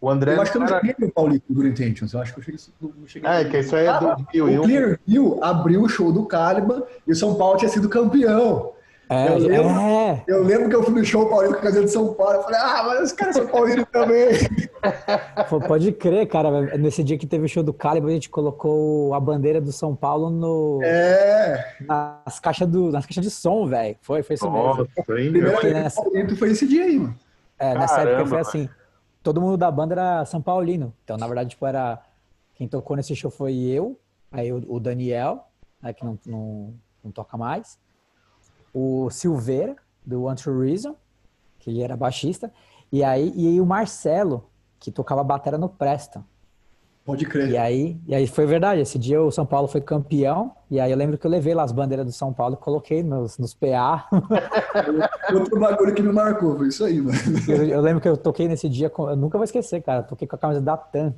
[0.00, 0.34] O André.
[0.36, 2.12] Eu acho que eu não cheguei no Paulito do Intentions.
[2.12, 3.30] Eu acho que eu cheguei, não cheguei.
[3.30, 4.60] É, que isso aí é ah, do Rio.
[4.60, 8.72] O Clearview abriu o show do Caliban e o São Paulo tinha sido campeão.
[9.08, 10.24] É, eu, lembro, é.
[10.26, 12.34] eu lembro que eu fui no show Paulino com a camisa de São Paulo.
[12.34, 14.30] Eu falei, ah, mas os caras são paulinos também.
[15.48, 16.76] Pô, pode crer, cara.
[16.76, 19.94] Nesse dia que teve o show do Caliban, a gente colocou a bandeira do São
[19.94, 20.80] Paulo no.
[20.82, 21.76] É.
[21.82, 23.96] Nas caixas, do, nas caixas de som, velho.
[24.02, 25.04] Foi, foi isso Nossa, mesmo.
[25.06, 26.02] Primeiro nessa...
[26.36, 27.16] foi esse dia aí, mano.
[27.58, 28.68] É, nessa Caramba, época foi assim
[29.26, 30.94] todo mundo da banda era São Paulino.
[31.02, 32.00] Então, na verdade, tipo, era.
[32.54, 33.98] Quem tocou nesse show foi eu,
[34.30, 35.48] aí o, Daniel,
[35.82, 36.74] né, que não, não,
[37.04, 37.78] não, toca mais,
[38.72, 40.96] o Silveira, do One True Reason,
[41.58, 42.50] que ele era baixista,
[42.90, 44.48] e aí, e aí o Marcelo,
[44.78, 46.24] que tocava bateria no Preston.
[47.06, 47.50] Pode crer.
[47.50, 48.80] E aí, e aí foi verdade.
[48.80, 50.50] Esse dia o São Paulo foi campeão.
[50.68, 53.00] E aí eu lembro que eu levei lá as bandeiras do São Paulo e coloquei
[53.00, 54.08] nos, nos PA.
[55.32, 57.16] Outro bagulho que me marcou, foi isso aí, mano.
[57.46, 60.00] Eu, eu, lembro que eu toquei nesse dia, com, eu nunca vou esquecer, cara.
[60.00, 61.14] Eu toquei com a camisa da TAM.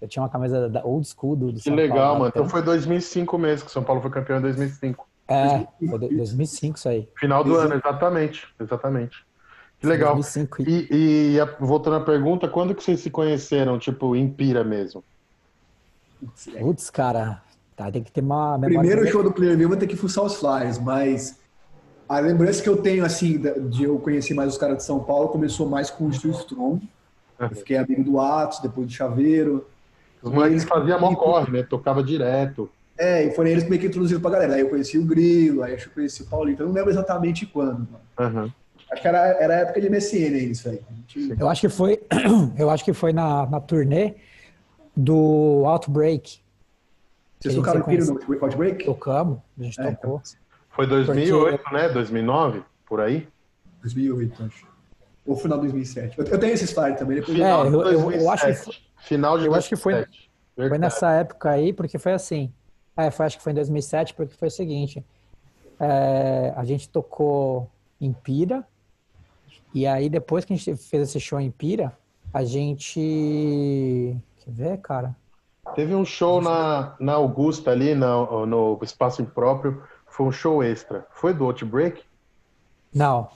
[0.00, 2.28] Eu tinha uma camisa da old school do, do Que legal, mano.
[2.28, 5.06] Então foi 2005 mesmo, que o São Paulo foi campeão em 2005.
[5.28, 7.08] É, foi 2005 isso aí.
[7.16, 8.48] Final do ano, exatamente.
[8.58, 9.24] Exatamente.
[9.78, 10.14] Que legal.
[10.14, 10.62] 2005.
[10.62, 15.04] E, e, voltando à pergunta, quando que vocês se conheceram, tipo, em Pira mesmo?
[16.58, 17.42] Putz, cara,
[17.76, 20.78] tá, tem que ter uma Primeiro show do Clearview vou ter que fuçar os flyers,
[20.78, 21.38] mas
[22.08, 25.28] a lembrança que eu tenho, assim, de eu conhecer mais os caras de São Paulo,
[25.28, 26.88] começou mais com o Steel Strong.
[27.38, 29.66] Eu fiquei amigo do Atos, depois do Chaveiro.
[30.22, 31.62] Os moleques faziam mó corre, né?
[31.62, 32.68] Tocava direto.
[32.98, 34.56] É, e foram eles que meio que introduziram pra galera.
[34.56, 36.54] Aí eu conheci o Grilo, aí eu conheci o Paulinho.
[36.54, 38.44] Então eu não lembro exatamente quando, mano.
[38.44, 38.52] Uhum.
[38.92, 40.80] Acho que era, era a época de MSN isso aí.
[41.06, 41.40] Gente...
[41.40, 42.00] Eu acho que foi,
[42.58, 44.16] eu acho que foi na, na turnê
[44.96, 46.40] Do Outbreak.
[47.38, 48.84] Vocês tocaram Pira no Outbreak?
[48.84, 50.22] Tocamos, a gente é, tocou.
[50.70, 51.74] Foi 2008, Porque...
[51.74, 51.88] né?
[51.88, 53.26] 2009, por aí?
[53.80, 54.66] 2008, acho.
[55.26, 56.18] Ou final de 2007.
[56.18, 57.22] Eu, tenho esse slide também.
[57.22, 59.58] Final é, eu, eu, eu, acho que foi, final de eu 2007.
[59.58, 62.52] acho que foi, foi nessa época aí, porque foi assim.
[62.96, 65.04] É, foi, acho que foi em 2007, porque foi o seguinte.
[65.78, 67.70] É, a gente tocou
[68.00, 68.66] em Pira,
[69.72, 71.96] e aí depois que a gente fez esse show em Pira,
[72.32, 74.16] a gente...
[74.44, 75.14] Quer ver, cara?
[75.74, 81.06] Teve um show na, na Augusta ali, no, no espaço impróprio, foi um show extra.
[81.12, 82.02] Foi do Outbreak?
[82.92, 83.28] Não,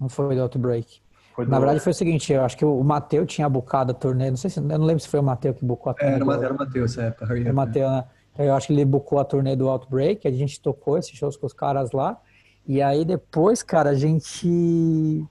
[0.00, 1.02] não foi do Outbreak.
[1.34, 1.50] Foi do...
[1.50, 4.36] Na verdade foi o seguinte, eu acho que o Matheus tinha bucado a turnê, não
[4.36, 6.12] sei se, eu não lembro se foi o Matheus que bucou a turnê.
[6.12, 6.32] É, era, do...
[6.32, 7.36] era o Matheus essa época.
[7.36, 8.04] Era o Matheus, né?
[8.38, 11.46] Eu acho que ele bucou a turnê do Outbreak, a gente tocou esses shows com
[11.46, 12.18] os caras lá.
[12.66, 15.26] E aí depois, cara, a gente.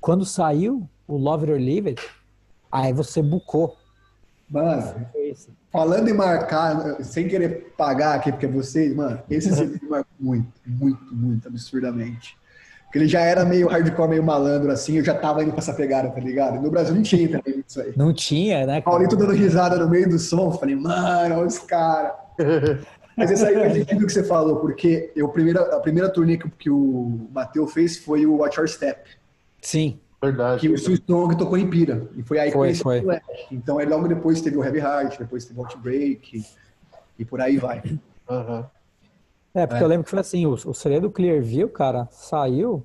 [0.00, 2.02] Quando saiu o Love It or Leave It,
[2.72, 3.76] aí você bucou.
[4.48, 5.06] Mano,
[5.72, 10.52] falando em marcar, sem querer pagar aqui, porque vocês, mano, esse CD me marcou muito,
[10.66, 12.36] muito, muito, absurdamente.
[12.84, 15.74] Porque ele já era meio hardcore, meio malandro, assim, eu já tava indo pra essa
[15.74, 16.62] pegada, tá ligado?
[16.62, 17.92] No Brasil não tinha também isso aí.
[17.96, 18.80] Não tinha, né?
[18.80, 18.82] Cara?
[18.82, 22.12] Paulito dando risada no meio do som, falei, mano, olha os caras.
[23.16, 26.48] Mas isso aí faz sentido que você falou, porque eu, primeira, a primeira turnê que,
[26.50, 29.08] que o Matheus fez foi o Watch Your Step.
[29.60, 29.98] Sim.
[30.24, 30.60] Verdade.
[30.60, 32.08] Que o Sue Strong tocou em Pira.
[32.16, 33.02] E foi aí que foi,
[33.50, 36.44] Então aí logo depois teve o Heavy Heart, depois teve o Outbreak e,
[37.18, 37.82] e por aí vai.
[38.28, 38.64] Uhum.
[39.54, 39.84] É, porque é.
[39.84, 42.84] eu lembro que foi assim, o, o CD do Clearview, cara, saiu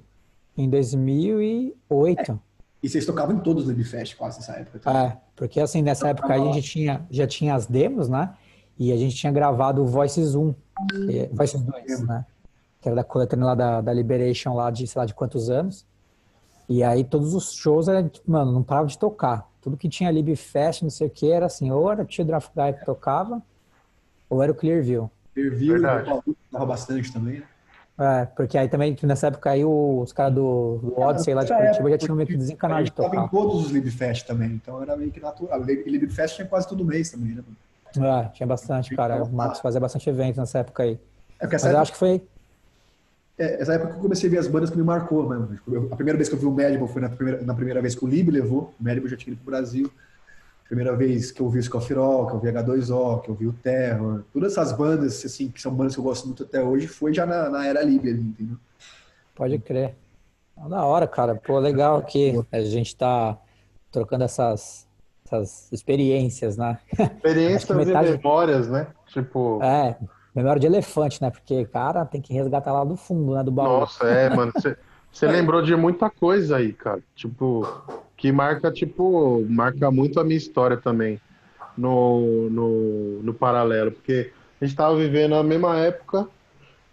[0.55, 2.31] em 2008.
[2.31, 2.35] É.
[2.81, 4.79] E vocês tocavam em todos os Libfest quase nessa época.
[4.79, 5.01] Também.
[5.01, 8.33] É, porque assim, nessa época aí a gente tinha, já tinha as demos, né?
[8.77, 10.53] E a gente tinha gravado o Voices 1,
[10.89, 12.25] que, é, Voices 2, né?
[12.79, 15.85] Que era da coletânea lá da, da Liberation lá de, sei lá, de quantos anos.
[16.69, 19.49] E aí todos os shows, era, tipo, mano, não parava de tocar.
[19.59, 22.51] Tudo que tinha Libfest, não sei o que, era assim, ou era o Tio Draft
[22.55, 23.41] Guy que tocava,
[24.29, 25.09] ou era o Clearview.
[25.33, 27.45] Clearview tocava bastante também, né?
[28.01, 31.89] É, porque aí também, nessa época aí, os caras do, do Odyssey lá de Curitiba
[31.89, 33.25] já tinham meio que desencanado de tocar.
[33.25, 35.61] em todos os Libfest também, então era meio que natural.
[35.61, 37.43] Libfest tinha quase todo mês também, né?
[37.97, 39.23] Ah, tinha bastante, cara.
[39.23, 40.99] O Marcos fazia bastante evento nessa época aí.
[41.39, 41.71] É, Mas época...
[41.71, 42.23] eu acho que foi.
[43.39, 45.47] É, essa época que eu comecei a ver as bandas que me marcou mesmo.
[45.47, 47.95] Tipo, a primeira vez que eu vi o Madball foi na primeira, na primeira vez
[47.95, 48.73] que o Lib levou.
[48.77, 49.89] O Madball já tinha ido pro Brasil.
[50.65, 53.53] Primeira vez que eu vi o Scofirol, que eu vi H2O, que eu vi o
[53.53, 54.23] Terror.
[54.33, 57.25] Todas essas bandas, assim, que são bandas que eu gosto muito até hoje, foi já
[57.25, 58.57] na, na era Lib ali, entendeu?
[59.33, 59.95] Pode crer.
[60.67, 61.33] Da hora, cara.
[61.33, 63.37] Pô, legal que a gente tá
[63.89, 64.85] trocando essas,
[65.25, 66.77] essas experiências, né?
[67.15, 68.09] Experiências metade...
[68.09, 68.87] e memórias, né?
[69.07, 69.63] Tipo.
[69.63, 69.95] É,
[70.35, 71.29] memória de elefante, né?
[71.29, 73.43] Porque, cara, tem que resgatar lá do fundo, né?
[73.43, 73.81] Do baú.
[73.81, 74.51] Nossa, é, mano.
[75.11, 77.01] Você lembrou de muita coisa aí, cara.
[77.15, 77.67] Tipo,
[78.15, 81.19] que marca, tipo, marca muito a minha história também
[81.77, 83.91] no, no, no paralelo.
[83.91, 86.27] Porque a gente tava vivendo a mesma época,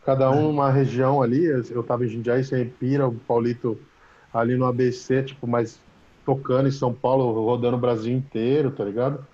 [0.04, 1.44] cada um numa região ali.
[1.44, 3.78] Eu tava em Jundiaí, sem Pira, o Paulito
[4.32, 5.80] ali no ABC, tipo, mas
[6.24, 9.24] tocando em São Paulo, rodando o Brasil inteiro, tá ligado?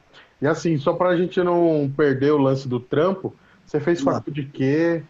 [0.40, 3.34] E assim, só pra gente não perder o lance do trampo,
[3.66, 5.02] você fez faculdade de quê?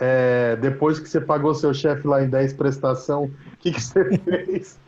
[0.00, 4.04] É, depois que você pagou seu chefe lá em 10 prestação, o que, que você
[4.18, 4.78] fez?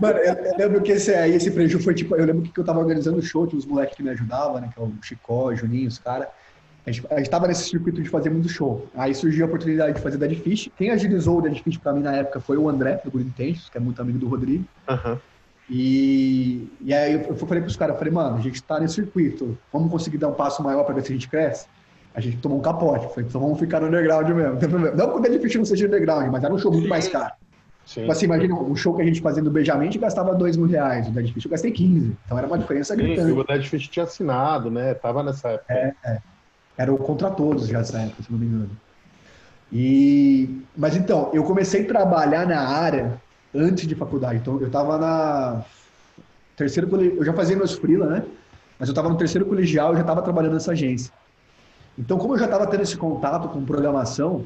[0.00, 2.64] Mano, eu, eu, lembro que esse aí, esse prejuízo foi tipo, eu lembro que eu
[2.64, 4.70] tava organizando o show, tinha os moleques que me ajudavam, né?
[4.72, 6.28] Que é o Chicó, o Juninho, os caras.
[6.86, 8.86] A gente, a gente tava nesse circuito de fazer muito show.
[8.94, 10.70] Aí surgiu a oportunidade de fazer Dead Fish.
[10.76, 13.70] Quem agilizou o Dead Fish pra mim na época foi o André, do Good Intentions,
[13.70, 14.64] que é muito amigo do Rodrigo.
[14.88, 15.18] Uhum.
[15.68, 19.56] E, e aí eu falei pros caras, eu falei, mano, a gente tá nesse circuito,
[19.72, 21.66] vamos conseguir dar um passo maior para ver se a gente cresce?
[22.14, 24.96] A gente tomou um capote, falei, então vamos ficar no underground mesmo, não tem problema.
[24.96, 27.32] Não que o Dead Fish não seja underground, mas era um show muito mais caro.
[27.86, 28.00] Sim.
[28.00, 31.08] Tipo assim, imagina, um show que a gente fazia no Beijamente gastava 2 mil reais,
[31.08, 33.32] o Dead Fish eu gastei 15, então era uma diferença gritante.
[33.32, 35.72] o Dead Fish tinha assinado, né, tava nessa época.
[35.72, 36.18] É, é.
[36.76, 38.70] Era o contra todos já nessa época, se não me engano.
[39.72, 43.20] E, mas então, eu comecei a trabalhar na área
[43.54, 44.38] antes de faculdade.
[44.38, 45.64] Então, eu estava na
[46.56, 48.24] terceiro eu já fazia meus freela, né?
[48.78, 51.12] Mas eu estava no terceiro colegial e já estava trabalhando nessa agência.
[51.98, 54.44] Então, como eu já estava tendo esse contato com programação,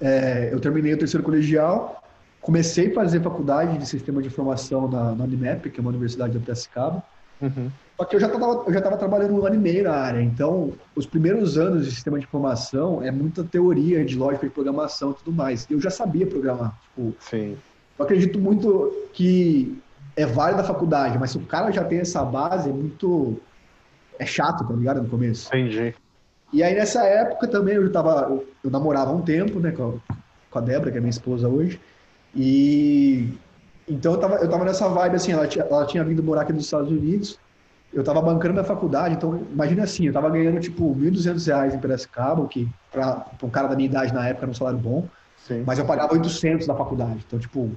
[0.00, 2.02] é, eu terminei o terceiro colegial,
[2.40, 6.32] comecei a fazer faculdade de sistema de informação na, na Unimap, que é uma universidade
[6.32, 7.02] da Piracicaba.
[7.40, 7.70] Uhum.
[7.96, 10.20] Só que eu já estava eu já estava trabalhando um ano e meio na área,
[10.20, 15.10] então os primeiros anos de sistema de informação é muita teoria de lógica de programação
[15.10, 15.66] e tudo mais.
[15.68, 16.76] Eu já sabia programar.
[16.82, 17.56] Tipo, Sim.
[17.98, 19.78] Eu acredito muito que
[20.16, 23.40] é válido a faculdade, mas se o cara já tem essa base, é muito.
[24.18, 25.02] É chato, tá ligado?
[25.02, 25.48] No começo.
[25.48, 25.94] Entendi.
[26.52, 28.26] E aí nessa época também eu tava.
[28.28, 30.14] Eu, eu namorava um tempo, né, com a,
[30.50, 31.80] com a Débora, que é minha esposa hoje.
[32.34, 33.32] E
[33.88, 36.52] então eu tava, eu tava nessa vibe assim, ela tinha, ela tinha vindo morar aqui
[36.52, 37.38] nos Estados Unidos.
[37.92, 41.78] eu tava bancando minha faculdade, então imagina assim, eu tava ganhando tipo R$ 1.200 em
[41.78, 45.06] Piracicaba, que para um cara da minha idade na época era um salário bom,
[45.46, 45.62] Sim.
[45.66, 47.70] mas eu pagava 800 da faculdade, então tipo,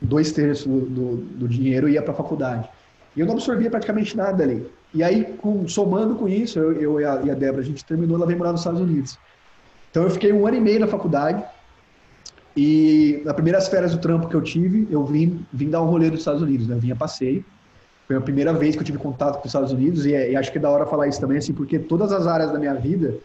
[0.00, 2.68] dois terços do, do, do dinheiro ia para a faculdade.
[3.14, 4.66] E eu não absorvia praticamente nada ali.
[4.92, 7.84] E aí, com, somando com isso, eu, eu e, a, e a Débora, a gente
[7.84, 9.18] terminou, ela veio morar nos Estados Unidos.
[9.90, 11.42] Então eu fiquei um ano e meio na faculdade,
[12.56, 16.08] e nas primeiras férias do trampo que eu tive, eu vim, vim dar um rolê
[16.08, 16.74] dos Estados Unidos, né?
[16.74, 17.44] Eu vim a passeio.
[18.06, 20.36] Foi a primeira vez que eu tive contato com os Estados Unidos e, é, e,
[20.36, 22.74] acho que é da hora falar isso também, assim, porque todas as áreas da minha
[22.74, 23.16] vida,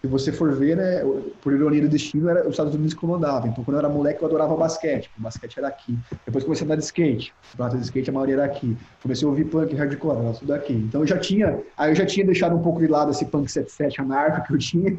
[0.00, 1.02] se você for ver, né,
[1.42, 3.50] por ironia do destino, era os Estados Unidos que comandavam.
[3.50, 5.10] Então, quando eu era moleque, eu adorava basquete.
[5.18, 5.98] O basquete era aqui.
[6.24, 7.34] Depois comecei a andar de skate.
[7.58, 8.74] O de skate, a maioria era aqui.
[9.02, 10.72] Comecei a ouvir punk, hardcore, era tudo aqui.
[10.72, 13.52] Então, eu já tinha, aí eu já tinha deixado um pouco de lado esse punk
[13.52, 14.96] 77 anarco que eu tinha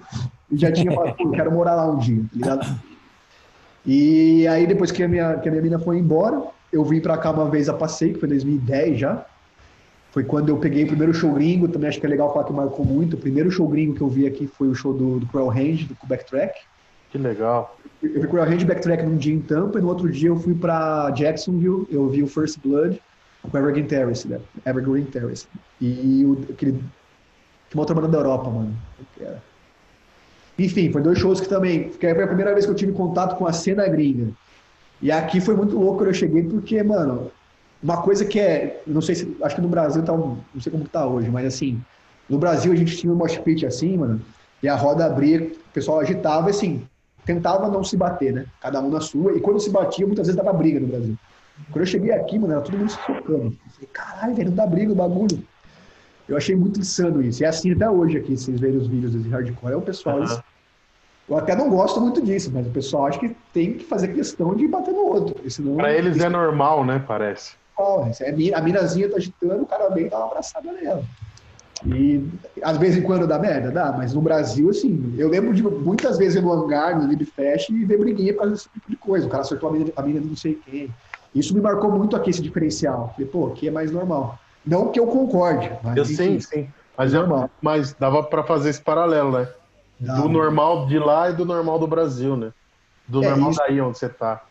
[0.51, 2.79] e já tinha falado, pô, quero morar lá um dia, tá ligado?
[3.83, 7.17] E aí, depois que a minha, que a minha mina foi embora, eu vim para
[7.17, 9.25] cá uma vez a passeio, que foi em 2010 já.
[10.11, 12.51] Foi quando eu peguei o primeiro show gringo, também acho que é legal falar que
[12.53, 13.15] marcou muito.
[13.15, 15.85] O primeiro show gringo que eu vi aqui foi o show do, do Cruel Range,
[15.85, 16.59] do Backtrack.
[17.09, 17.77] Que legal.
[18.03, 20.53] Eu vi Cruel Range Backtrack num dia em Tampa, e no outro dia eu fui
[20.53, 23.01] para Jacksonville, eu vi o First Blood
[23.41, 24.39] com Evergreen Terrace, né?
[24.65, 25.47] Evergreen Terrace.
[25.79, 26.83] E o, aquele.
[27.69, 28.75] Que uma outra banda da Europa, mano.
[30.59, 31.89] Enfim, foi dois shows que também.
[31.89, 34.27] Foi a primeira vez que eu tive contato com a cena gringa.
[35.01, 37.31] E aqui foi muito louco quando eu cheguei, porque, mano,
[37.81, 40.87] uma coisa que é, não sei se, acho que no Brasil tá, não sei como
[40.87, 41.81] tá hoje, mas assim,
[42.29, 44.21] no Brasil a gente tinha um mosh pit assim, mano,
[44.61, 46.87] e a roda abria, o pessoal agitava e assim,
[47.25, 48.45] tentava não se bater, né?
[48.61, 51.17] Cada um na sua, e quando se batia, muitas vezes dava briga no Brasil.
[51.71, 53.45] Quando eu cheguei aqui, mano, era todo mundo se focando.
[53.45, 55.43] Eu falei, caralho, velho, não dá briga o bagulho.
[56.27, 57.41] Eu achei muito insano isso.
[57.41, 60.17] E é assim até hoje aqui, vocês verem os vídeos de hardcore, é o pessoal,
[60.17, 60.23] uhum.
[60.23, 60.39] eles,
[61.29, 64.55] eu até não gosto muito disso, mas o pessoal acha que tem que fazer questão
[64.55, 65.49] de bater no outro.
[65.49, 67.03] Senão, pra eles é normal, né?
[67.05, 67.60] Parece
[68.19, 71.03] É a minazinha tá agitando, o cara vem e dá uma abraçada nela.
[71.85, 72.23] E
[72.61, 76.17] às vezes em quando dá merda, dá, mas no Brasil, assim, eu lembro de muitas
[76.17, 79.25] vezes ir no hangar, no Libfest, e ver briguinha por causa desse tipo de coisa.
[79.25, 80.93] O cara acertou a mina, a mina de não sei quem.
[81.33, 83.11] Isso me marcou muito aqui, esse diferencial.
[83.13, 84.37] Falei, pô, aqui é mais normal.
[84.65, 85.71] Não que eu concorde.
[85.81, 86.69] Mas, eu sim, sim.
[86.95, 87.49] Mas, é normal.
[87.61, 89.47] mas dava para fazer esse paralelo, né?
[89.99, 92.51] Do normal de lá e do normal do Brasil, né?
[93.07, 94.43] Do é, normal isso, daí onde você tá.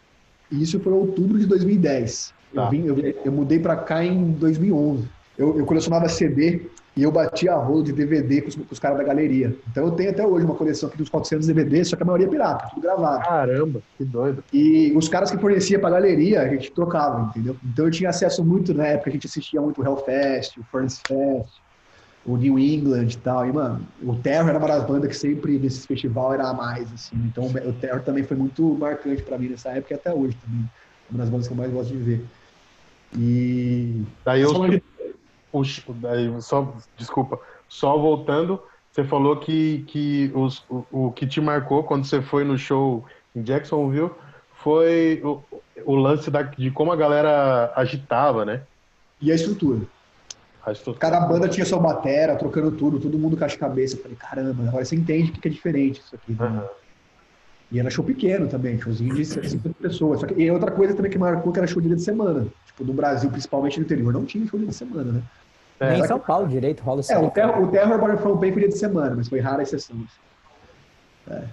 [0.50, 2.32] Isso foi outubro de 2010.
[2.54, 2.64] Tá.
[2.64, 5.08] Eu, vim, eu, eu mudei para cá em 2011.
[5.38, 8.98] Eu, eu, colecionava CD e eu batia a rolo de DVD com os, os, caras
[8.98, 9.56] da galeria.
[9.70, 12.26] Então eu tenho até hoje uma coleção aqui dos 400 DVDs, só que a maioria
[12.26, 13.24] é pirata, tudo gravado.
[13.24, 14.44] Caramba, que doido.
[14.52, 17.56] E os caras que forneciam pra galeria, a gente trocava, entendeu?
[17.64, 21.00] Então eu tinha acesso muito, na época a gente assistia muito o Hellfest, o Furnace
[21.06, 21.48] Fest,
[22.26, 23.46] o New England e tal.
[23.46, 26.92] E, mano, o Terror era uma das bandas que sempre nesse festival era a mais,
[26.92, 27.16] assim.
[27.24, 30.68] Então o Terror também foi muito marcante para mim nessa época e até hoje também.
[31.10, 32.24] Uma das bandas que eu mais gosto de ver.
[33.16, 34.02] E.
[34.24, 34.52] Daí eu.
[35.50, 41.40] Puxa, daí, só, desculpa, só voltando, você falou que, que os, o, o que te
[41.40, 43.04] marcou quando você foi no show
[43.34, 44.10] em Jacksonville
[44.54, 45.42] foi o,
[45.84, 48.62] o lance da, de como a galera agitava, né?
[49.20, 49.80] E a estrutura.
[50.64, 51.00] a estrutura.
[51.00, 53.96] Cada banda tinha sua batera, trocando tudo, todo mundo caixa cabeça.
[53.96, 56.32] Eu falei, caramba, agora você entende o que é diferente isso aqui.
[56.32, 56.46] Né?
[56.46, 56.68] Uhum.
[57.72, 60.20] E era show pequeno também, showzinho de 50 pessoas.
[60.20, 62.46] Só que, e outra coisa também que marcou que era show de dia de semana.
[62.66, 65.22] Tipo, no Brasil, principalmente no interior, não tinha show de dia de semana, né?
[65.78, 66.26] É, Nem em São que...
[66.26, 67.12] Paulo direito rola isso.
[67.12, 69.62] É, o Terror, o Terror foi bem pro dia de semana, mas foi rara a
[69.62, 69.96] exceção.
[71.30, 71.44] É.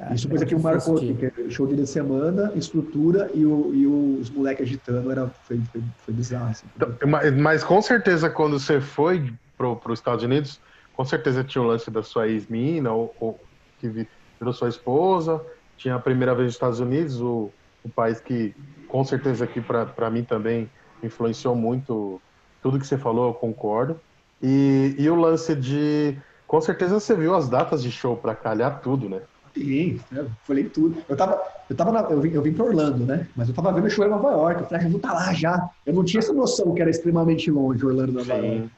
[0.00, 3.44] É, isso coisa que marcou aqui, que é show de dia de semana, estrutura e,
[3.44, 6.50] o, e os moleques agitando, era, foi, foi, foi bizarro.
[6.50, 6.66] Assim.
[6.74, 10.60] Então, mas, mas, com certeza quando você foi pro, os Estados Unidos,
[10.96, 13.40] com certeza tinha o lance da sua ex-mina, ou, ou
[13.80, 14.06] que
[14.42, 15.40] virou sua esposa,
[15.76, 17.50] tinha a primeira vez nos Estados Unidos, o,
[17.84, 18.54] o país que
[18.88, 20.68] com certeza aqui para mim também
[21.02, 22.20] influenciou muito
[22.60, 23.98] tudo que você falou, eu concordo.
[24.42, 26.16] E, e o lance de.
[26.46, 29.22] Com certeza você viu as datas de show para calhar tudo, né?
[29.54, 31.02] Sim, eu falei tudo.
[31.08, 31.40] Eu tava,
[31.70, 33.26] eu tava na, eu vim, eu vim pra Orlando, né?
[33.36, 34.62] Mas eu tava vendo o show em Nova York.
[34.62, 35.70] Eu falei, ah, eu vou estar tá lá já.
[35.86, 38.70] Eu não tinha essa noção que era extremamente longe Orlando, Nova York.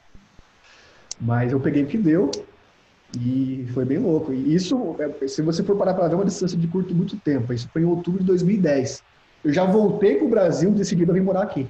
[1.19, 2.29] Mas eu peguei o que deu.
[3.15, 4.33] E foi bem louco.
[4.33, 7.17] E isso, é, se você for parar para ver, é uma distância de curto muito
[7.17, 7.53] tempo.
[7.53, 9.03] Isso foi em outubro de 2010.
[9.43, 11.67] Eu já voltei para o Brasil decidido a vir morar aqui.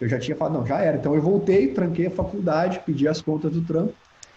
[0.00, 0.96] Eu já tinha falado, não, já era.
[0.96, 3.94] Então eu voltei, tranquei a faculdade, pedi as contas do trampo.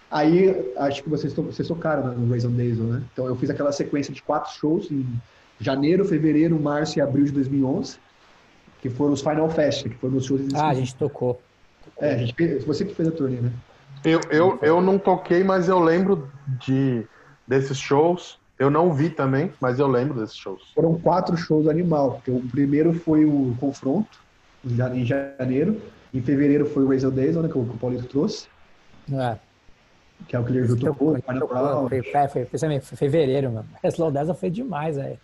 [0.09, 3.03] Aí, acho que vocês, vocês tocaram no Raison Diesel, né?
[3.11, 5.05] Então eu fiz aquela sequência de quatro shows em
[5.59, 7.97] janeiro, fevereiro, março e abril de 2011,
[8.81, 10.41] que foram os Final Fest, que foram os shows...
[10.53, 11.41] Ah, a gente tocou.
[11.99, 13.51] É, a gente, você que fez a turnê, né?
[14.03, 16.29] Eu, eu, eu não toquei, mas eu lembro
[16.59, 17.05] de
[17.47, 18.39] desses shows.
[18.59, 20.71] Eu não vi também, mas eu lembro desses shows.
[20.73, 22.21] Foram quatro shows animal.
[22.27, 24.19] O primeiro foi o Confronto,
[24.65, 25.79] em janeiro.
[26.13, 28.47] Em fevereiro foi o Razel Days, né, que o, que o Paulito trouxe.
[29.11, 29.37] É.
[30.27, 31.21] Que é o que ele ajudou Foi,
[32.01, 33.67] foi, foi, foi, foi fevereiro, mano.
[33.83, 35.19] Slow Dazzle foi demais, velho.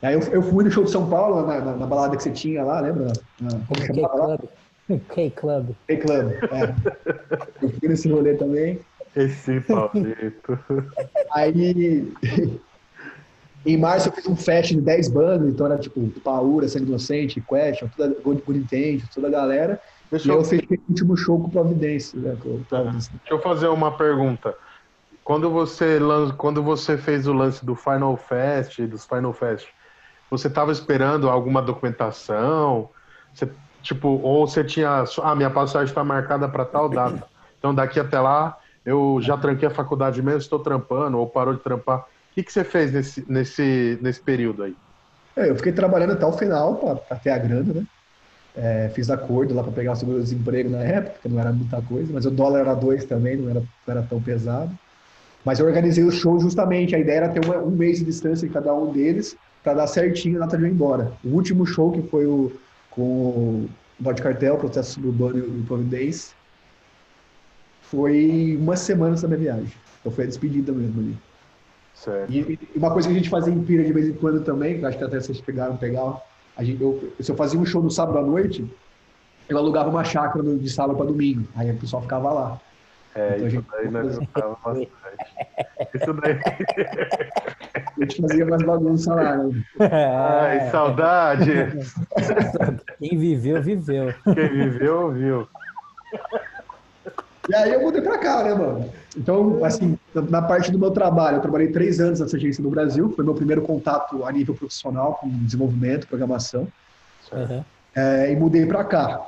[0.00, 2.30] Aí eu, eu fui no show de São Paulo, na, na, na balada que você
[2.30, 3.12] tinha lá, lembra?
[3.40, 4.38] Na, como chamava lá?
[5.08, 5.70] K-Club.
[5.86, 6.74] K-Club, é.
[7.62, 8.80] Eu fui nesse rolê também.
[9.14, 10.58] Esse palpito.
[11.32, 12.12] Aí,
[13.66, 17.40] em março eu fiz um fest de 10 bandas, então era tipo Paura, Sangue Inocente,
[17.40, 19.80] Question, toda Gold Good Intent, toda a galera.
[20.10, 22.36] Deixa e eu, eu fechei o último show com Providência, né?
[22.42, 22.78] Com Tá.
[22.78, 23.10] Providence.
[23.10, 24.54] deixa eu fazer uma pergunta.
[25.22, 25.98] Quando você,
[26.38, 29.66] quando você fez o lance do Final Fest, dos Final Fest,
[30.30, 32.88] você estava esperando alguma documentação?
[33.34, 33.46] Você,
[33.88, 35.04] tipo, ou você tinha.
[35.22, 37.28] Ah, minha passagem está marcada para tal data.
[37.58, 41.62] Então daqui até lá eu já tranquei a faculdade mesmo, estou trampando, ou parou de
[41.62, 42.00] trampar.
[42.00, 44.76] O que, que você fez nesse, nesse, nesse período aí?
[45.36, 47.86] É, eu fiquei trabalhando até o final para ter a grana, né?
[48.54, 52.12] É, fiz acordo lá para pegar o seguro-desemprego na época, que não era muita coisa,
[52.12, 54.76] mas o dólar era dois também, não era, não era tão pesado.
[55.44, 58.46] Mas eu organizei o show justamente, a ideia era ter uma- um mês de distância
[58.46, 61.18] em cada um deles para dar certinho a data de ir embora.
[61.22, 62.60] O último show, que foi o
[62.90, 66.32] com o Bote Cartel, Processo Suburbano e o Providence,
[67.82, 69.72] foi uma semana da minha viagem.
[70.00, 71.18] Então foi a despedida mesmo ali.
[71.94, 72.32] Certo.
[72.32, 74.84] E uma coisa que a gente fazia em Pira de vez em quando também, que
[74.84, 76.22] acho que até vocês pegaram pegar,
[76.56, 78.64] a gente, eu, se eu fazia um show no sábado à noite,
[79.48, 81.48] eu alugava uma chácara de sábado para domingo.
[81.56, 82.60] Aí o pessoal ficava lá.
[83.14, 84.90] É, Então a isso daí nós gostava bastante.
[85.94, 86.38] Isso daí.
[87.76, 89.36] A gente fazia mais bagunça lá.
[89.36, 89.64] Né?
[89.80, 91.52] Ai, saudade!
[92.98, 94.14] Quem viveu, viveu.
[94.24, 95.48] Quem viveu, viu.
[97.48, 98.92] E aí eu mudei pra cá, né, mano?
[99.16, 103.10] Então, assim, na parte do meu trabalho, eu trabalhei três anos nessa agência no Brasil.
[103.16, 106.68] Foi meu primeiro contato a nível profissional com desenvolvimento, programação.
[107.32, 107.64] Uhum.
[107.96, 109.26] É, e mudei pra cá.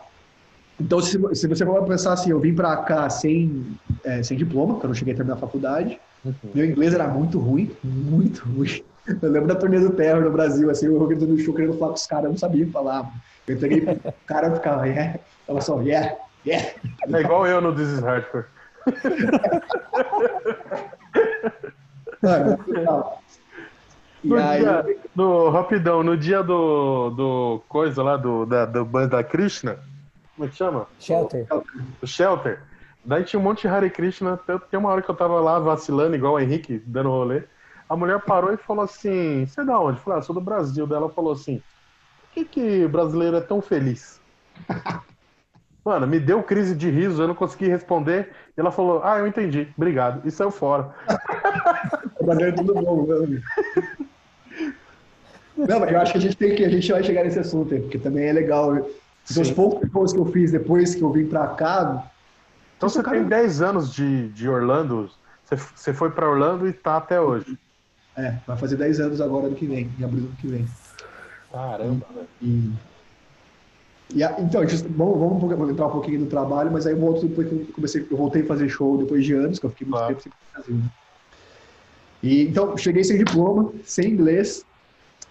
[0.81, 3.67] Então, se, se você for pensar assim, eu vim pra cá sem,
[4.05, 6.01] é, sem diploma, porque eu não cheguei a terminar a faculdade.
[6.55, 8.83] Meu inglês era muito ruim, muito ruim.
[9.23, 11.89] Eu lembro da turnê do Terror no Brasil, assim, eu organizando no show querendo falar
[11.89, 13.11] com os caras, eu não sabia falar.
[13.47, 16.17] Eu entreguei pro cara, eu ficava, yeah, tava só, yeah,
[16.47, 16.69] yeah.
[17.13, 18.45] É igual eu no This is Hardcore.
[22.23, 23.23] Mano, legal.
[24.23, 24.85] E No aí, dia,
[25.17, 29.79] no, rapidão, no dia do, do coisa lá, do, da, do band da Krishna,
[30.41, 30.87] como é que chama?
[30.99, 31.47] Shelter.
[32.01, 32.63] Do Shelter.
[33.05, 35.59] Daí tinha um monte de Hare Krishna, tanto que uma hora que eu tava lá
[35.59, 37.43] vacilando, igual o Henrique, dando rolê,
[37.87, 39.99] a mulher parou e falou assim, você é da onde?
[39.99, 40.87] Eu falei, ah, sou do Brasil.
[40.87, 41.63] Daí ela falou assim,
[42.23, 44.19] por que que brasileiro é tão feliz?
[45.85, 48.31] Mano, me deu crise de riso, eu não consegui responder.
[48.57, 50.27] E ela falou, ah, eu entendi, obrigado.
[50.27, 50.95] E saiu fora.
[52.17, 53.43] trabalhando tudo bom, mano.
[55.57, 57.79] Não, mas eu acho que a gente tem que, a gente vai chegar nesse assunto
[57.81, 58.89] porque também é legal.
[59.29, 59.55] Dos Sim.
[59.55, 62.11] poucos shows que eu fiz depois que eu vim pra cá,
[62.77, 65.09] Então você cara- tem 10 anos de, de Orlando,
[65.45, 67.57] você, você foi pra Orlando e tá até hoje.
[68.17, 70.67] é, vai fazer 10 anos agora ano que vem, em abril do ano que vem.
[71.53, 72.29] Caramba, velho.
[72.43, 72.73] E,
[74.15, 77.49] e então, just, vamos, vamos entrar um pouquinho no trabalho, mas aí eu volto depois
[77.49, 79.97] que eu comecei, eu voltei a fazer show depois de anos, que eu fiquei muito
[79.99, 80.15] Claro.
[80.17, 80.75] tempo sem Brasil.
[80.77, 80.91] né?
[82.23, 84.65] E, então, cheguei sem diploma, sem inglês,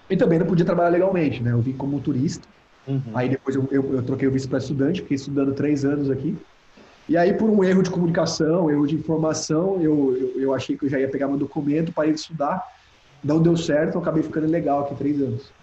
[0.09, 1.51] e também não podia trabalhar legalmente, né?
[1.51, 2.47] Eu vim como turista,
[2.87, 3.11] Uhum.
[3.13, 6.37] Aí depois eu, eu, eu troquei o visto para estudante, fiquei estudando três anos aqui.
[7.07, 10.85] E aí, por um erro de comunicação, erro de informação, eu, eu, eu achei que
[10.85, 12.63] eu já ia pegar meu documento, parei de estudar,
[13.23, 15.53] não deu certo, eu acabei ficando legal aqui três anos.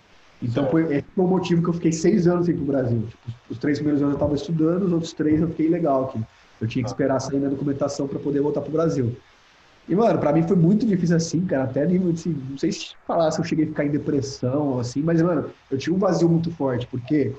[0.43, 0.71] Então, Certo.
[0.71, 3.07] foi, esse foi o motivo que eu fiquei seis anos aqui no Brasil.
[3.07, 6.19] Tipo, os três primeiros anos eu estava estudando, os outros três eu fiquei legal aqui.
[6.61, 6.95] Eu tinha que Tá.
[6.95, 9.17] esperar sair minha documentação para poder voltar pro Brasil.
[9.89, 11.65] E, mano, pra mim foi muito difícil assim, cara.
[11.65, 14.81] Até de, assim, não sei se falar se eu cheguei a ficar em depressão ou
[14.81, 17.33] assim, mas, mano, eu tinha um vazio muito forte, porque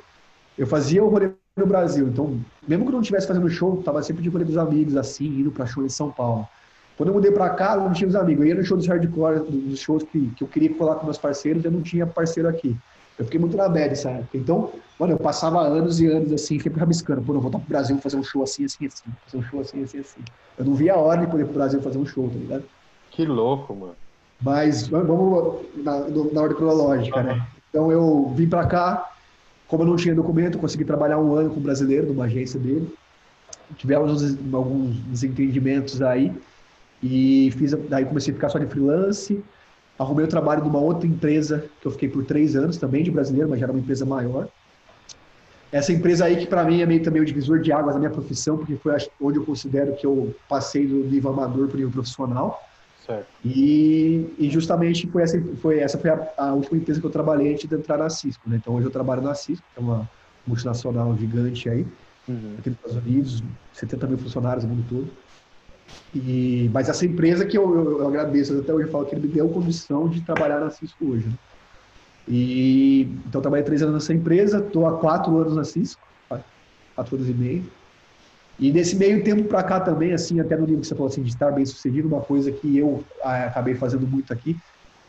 [0.57, 2.07] eu fazia o rolê no Brasil.
[2.07, 5.25] Então, mesmo que eu não estivesse fazendo show, tava sempre de rolê dos amigos, assim,
[5.25, 6.47] indo pra show em São Paulo.
[6.95, 8.43] Quando eu mudei pra cá, eu não tinha os amigos.
[8.43, 11.17] Eu ia no show dos hardcore, dos shows que, que eu queria colar com meus
[11.17, 12.75] parceiros, eu não tinha parceiro aqui.
[13.17, 14.37] Eu fiquei muito na bad época.
[14.37, 17.21] Então, mano, eu passava anos e anos assim, sempre rabiscando.
[17.21, 19.11] Pô, eu vou voltar pro Brasil fazer um show assim, assim, assim.
[19.25, 20.21] Fazer um show assim, assim, assim.
[20.57, 22.65] Eu não via a hora de poder ir pro Brasil fazer um show, tá ligado?
[23.11, 23.95] Que louco, mano.
[24.39, 27.41] Mas vamos na, na ordem cronológica, né?
[27.69, 29.03] Então eu vim pra cá,
[29.67, 32.87] como eu não tinha documento, consegui trabalhar um ano com um brasileiro numa agência dele.
[33.75, 36.31] Tivemos uns- alguns desentendimentos aí
[37.01, 39.43] e fiz, daí comecei a ficar só de freelance.
[39.97, 43.49] Arrumei o trabalho numa outra empresa que eu fiquei por três anos também de brasileiro,
[43.49, 44.47] mas já era uma empresa maior.
[45.71, 48.11] Essa empresa aí que para mim é meio também o divisor de águas da minha
[48.11, 51.91] profissão, porque foi onde eu considero que eu passei do nível amador para o nível
[51.91, 52.63] profissional.
[53.05, 53.27] Certo.
[53.43, 57.53] E, e justamente foi essa, foi, essa foi a, a última empresa que eu trabalhei
[57.53, 58.49] antes de entrar na Cisco.
[58.49, 58.57] Né?
[58.61, 60.07] Então hoje eu trabalho na Cisco, que é uma,
[60.47, 61.85] multinacional gigante aí,
[62.27, 62.55] uhum.
[62.57, 63.43] aqui nos Estados Unidos,
[63.73, 65.09] 70 mil funcionários no mundo todo.
[66.13, 69.27] E, mas essa empresa que eu, eu, eu agradeço até hoje, eu falo que ele
[69.27, 71.27] me deu condição de trabalhar na Cisco hoje.
[71.27, 71.35] Né?
[72.27, 76.07] E, então, trabalhei três anos nessa empresa, estou há quatro anos na Cisco,
[76.95, 77.71] quatro anos e meio.
[78.59, 81.21] E nesse meio tempo para cá também, assim, até no nível que você falou assim,
[81.21, 84.57] de estar bem sucedido, uma coisa que eu ah, acabei fazendo muito aqui,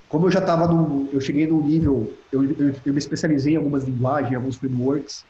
[0.09, 3.57] como eu já estava no, eu cheguei no nível, eu, eu, eu, me especializei em
[3.57, 5.25] algumas linguagens, em alguns frameworks,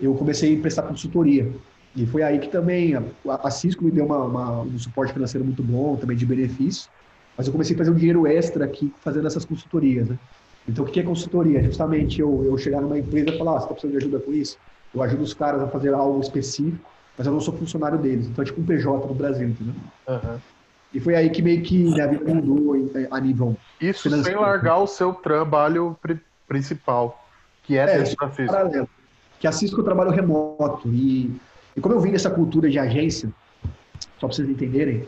[0.00, 1.52] eu comecei a prestar consultoria.
[1.94, 5.44] E foi aí que também a, a Cisco me deu uma, uma, um suporte financeiro
[5.44, 6.90] muito bom, também de benefício,
[7.36, 10.18] mas eu comecei a fazer um dinheiro extra aqui fazendo essas consultorias, né?
[10.68, 11.62] Então, o que é consultoria?
[11.62, 14.32] Justamente eu, eu chegar numa empresa e falar, ah, você está precisando de ajuda com
[14.32, 14.58] isso?
[14.94, 16.88] Eu ajudo os caras a fazer algo específico,
[17.18, 18.28] mas eu não sou funcionário deles.
[18.28, 19.74] Então, é tipo um PJ no Brasil, entendeu?
[20.08, 20.38] Uhum.
[20.94, 22.74] E foi aí que meio que minha vida mudou
[23.10, 24.38] a nível Isso financeiro.
[24.38, 25.96] sem largar o seu trabalho
[26.46, 27.26] principal,
[27.62, 28.52] que é, é dentro da Cisco.
[28.52, 28.88] Paralelo.
[29.40, 30.88] Que a Cisco eu trabalho remoto.
[30.88, 31.34] E,
[31.76, 33.30] e como eu vim dessa cultura de agência,
[34.18, 35.06] só para vocês entenderem,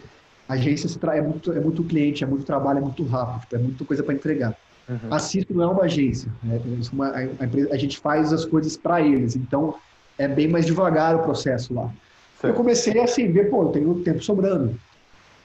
[0.48, 4.02] agência é muito, é muito cliente, é muito trabalho, é muito rápido, é muita coisa
[4.02, 4.56] para entregar.
[4.88, 4.98] Uhum.
[5.10, 6.30] A Cisco não é uma agência.
[6.42, 6.60] Né?
[6.92, 9.34] Uma, a, a, gente faz as coisas para eles.
[9.34, 9.76] Então,
[10.18, 11.90] é bem mais devagar o processo lá.
[12.40, 12.52] Certo.
[12.52, 14.74] Eu comecei assim, ver, pô, eu tenho tempo sobrando.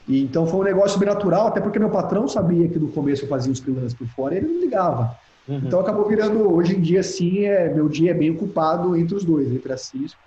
[0.07, 3.23] E, então foi um negócio bem natural, até porque meu patrão sabia que no começo
[3.23, 5.15] eu fazia os freelancers por fora e ele não ligava.
[5.47, 5.61] Uhum.
[5.63, 9.23] Então acabou virando, hoje em dia, sim, é, meu dia é bem ocupado entre os
[9.23, 10.19] dois, entre a Cisco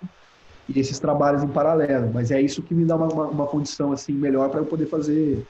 [0.67, 2.11] e esses trabalhos em paralelo.
[2.13, 4.87] Mas é isso que me dá uma, uma, uma condição assim melhor para eu poder
[4.87, 5.47] fazer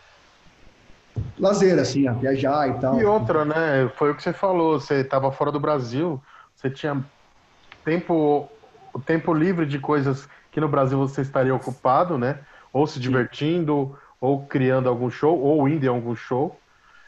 [1.38, 3.00] lazer, assim, a viajar e tal.
[3.00, 3.90] E outra, né?
[3.98, 6.22] Foi o que você falou, você estava fora do Brasil,
[6.56, 7.10] você tinha
[7.84, 8.50] tempo,
[8.94, 12.46] o tempo livre de coisas que no Brasil você estaria ocupado, né?
[12.74, 16.62] Ou se divertindo, ou criando algum show, ou indo em algum show.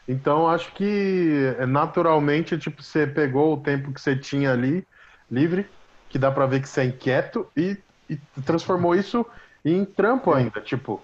[0.08, 4.88] Então, acho que é, naturalmente, tipo, você pegou o tempo que você tinha ali,
[5.30, 5.70] livre,
[6.10, 7.78] que dá para ver que você é inquieto, e,
[8.10, 9.26] e transformou isso
[9.64, 10.62] em trampo ainda.
[10.62, 11.02] Tipo,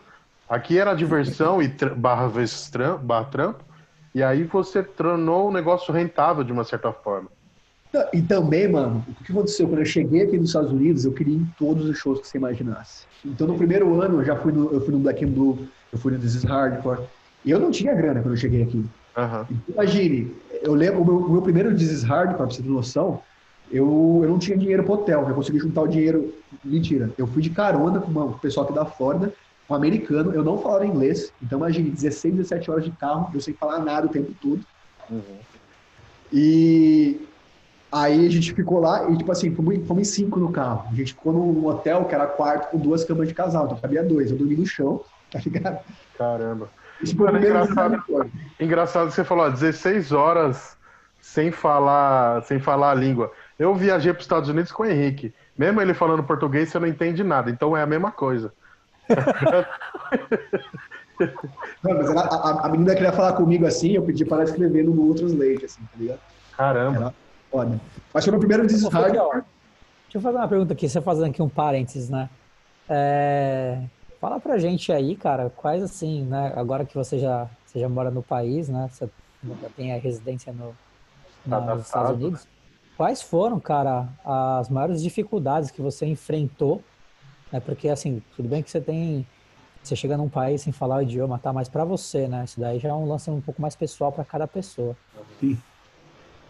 [0.49, 3.63] aqui era diversão e barra vezes trampo, barra trampo,
[4.13, 7.29] e aí você tornou o negócio rentável de uma certa forma.
[8.13, 9.67] E também, mano, o que aconteceu?
[9.67, 12.27] Quando eu cheguei aqui nos Estados Unidos, eu queria ir em todos os shows que
[12.27, 13.05] você imaginasse.
[13.25, 15.99] Então, no primeiro ano, eu já fui no, eu fui no Black and Blue, eu
[15.99, 17.01] fui no This is Hardcore.
[17.43, 18.85] E eu não tinha grana quando eu cheguei aqui.
[19.17, 19.57] Uhum.
[19.67, 23.21] Imagine, eu lembro, o meu, o meu primeiro This is Hardcore, pra você ter noção,
[23.71, 26.33] eu, eu não tinha dinheiro pro hotel, eu consegui juntar o dinheiro.
[26.63, 29.33] Mentira, eu fui de carona com o pessoal aqui da Flórida,
[29.69, 33.53] um americano, eu não falava inglês, então imagine, 16, 17 horas de carro, eu sem
[33.53, 34.61] falar nada o tempo todo.
[35.09, 35.37] Uhum.
[36.31, 37.21] E
[37.91, 40.87] aí a gente ficou lá e, tipo assim, fomos, fomos em cinco no carro.
[40.91, 44.03] A gente ficou num hotel que era quarto com duas camas de casal, então cabia
[44.03, 44.31] dois.
[44.31, 45.01] Eu dormi no chão,
[45.31, 45.79] tá ligado?
[46.17, 46.69] Caramba.
[47.15, 48.03] Mano, engraçado,
[48.59, 50.77] engraçado que você falou, ó, 16 horas
[51.19, 53.31] sem falar, sem falar a língua.
[53.61, 55.31] Eu viajei para os Estados Unidos com o Henrique.
[55.55, 57.51] Mesmo ele falando português, você não entende nada.
[57.51, 58.51] Então é a mesma coisa.
[61.83, 64.83] Não, mas ela, a, a, menina queria falar comigo assim, eu pedi para ela escrever
[64.83, 66.19] no Google Translate, assim, tá ligado?
[66.57, 66.97] Caramba.
[66.97, 67.13] Era
[67.51, 67.79] foda.
[68.11, 68.99] Mas foi meu primeiro desastre.
[69.11, 69.43] Deixa
[70.15, 72.27] eu fazer uma pergunta aqui, você fazendo aqui um parênteses, né?
[72.89, 73.77] É...
[74.19, 76.51] Fala pra gente aí, cara, quais assim, né?
[76.55, 78.89] Agora que você já, você já mora no país, né?
[78.91, 79.07] Você
[79.61, 80.75] já tem a residência no,
[81.47, 82.47] tá nos Estados Unidos.
[83.01, 86.83] Quais foram, cara, as maiores dificuldades que você enfrentou?
[87.51, 87.59] Né?
[87.59, 89.25] Porque, assim, tudo bem que você tem.
[89.81, 91.51] Você chega num país sem falar o idioma, tá?
[91.51, 92.43] Mas para você, né?
[92.45, 94.95] Isso daí já é um lance um pouco mais pessoal para cada pessoa.
[95.39, 95.57] Sim.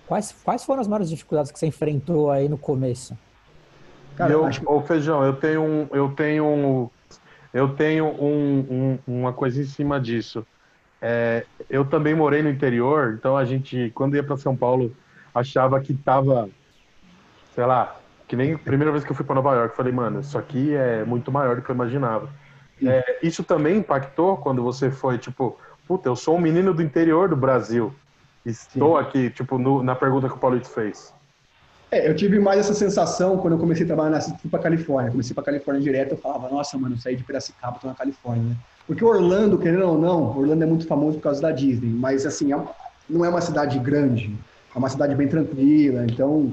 [0.06, 3.18] Quais, quais foram as maiores dificuldades que você enfrentou aí no começo?
[4.18, 4.62] Cara, eu, acho...
[4.70, 6.90] Ô, Feijão, eu tenho um, eu tenho um,
[7.54, 10.46] eu tenho um, um, uma coisa em cima disso.
[11.02, 14.94] É, eu também morei no interior, então a gente, quando ia para São Paulo,
[15.34, 16.50] achava que tava,
[17.56, 17.96] sei lá,
[18.28, 20.74] que nem a primeira vez que eu fui para Nova York, falei, mano, isso aqui
[20.74, 22.30] é muito maior do que eu imaginava.
[22.84, 25.58] É, isso também impactou quando você foi, tipo,
[25.88, 27.94] puta, eu sou um menino do interior do Brasil.
[28.46, 29.04] Estou Sim.
[29.04, 31.14] aqui, tipo, no, na pergunta que o Paulito fez.
[31.92, 35.12] É, eu tive mais essa sensação quando eu comecei a trabalhar na fui para Califórnia.
[35.12, 38.56] Comecei para Califórnia direto, eu falava, nossa, mano, saí de Piracicaba, tô na Califórnia, né?
[38.88, 42.54] Porque Orlando, querendo ou não, Orlando é muito famoso por causa da Disney, mas assim,
[42.54, 42.60] é,
[43.10, 44.34] não é uma cidade grande,
[44.74, 46.52] é uma cidade bem tranquila, então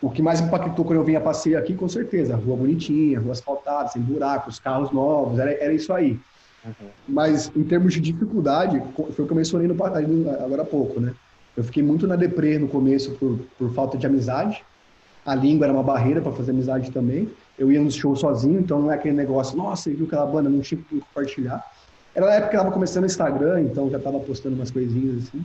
[0.00, 3.88] o que mais impactou quando eu vinha passeio aqui, com certeza, rua bonitinha, rua asfaltada,
[3.88, 6.18] sem buracos, carros novos, era, era isso aí.
[6.64, 6.88] Uhum.
[7.08, 11.12] Mas em termos de dificuldade, foi o que eu mencionei no, agora há pouco, né?
[11.56, 14.62] Eu fiquei muito na deprê no começo por, por falta de amizade.
[15.26, 17.28] A língua era uma barreira para fazer amizade também.
[17.58, 20.60] Eu ia nos shows sozinho, então não é aquele negócio, nossa, viu aquela banda, não
[20.60, 21.64] tinha que compartilhar.
[22.14, 25.24] Era na época que eu estava começando o Instagram, então já estava postando umas coisinhas
[25.24, 25.44] assim.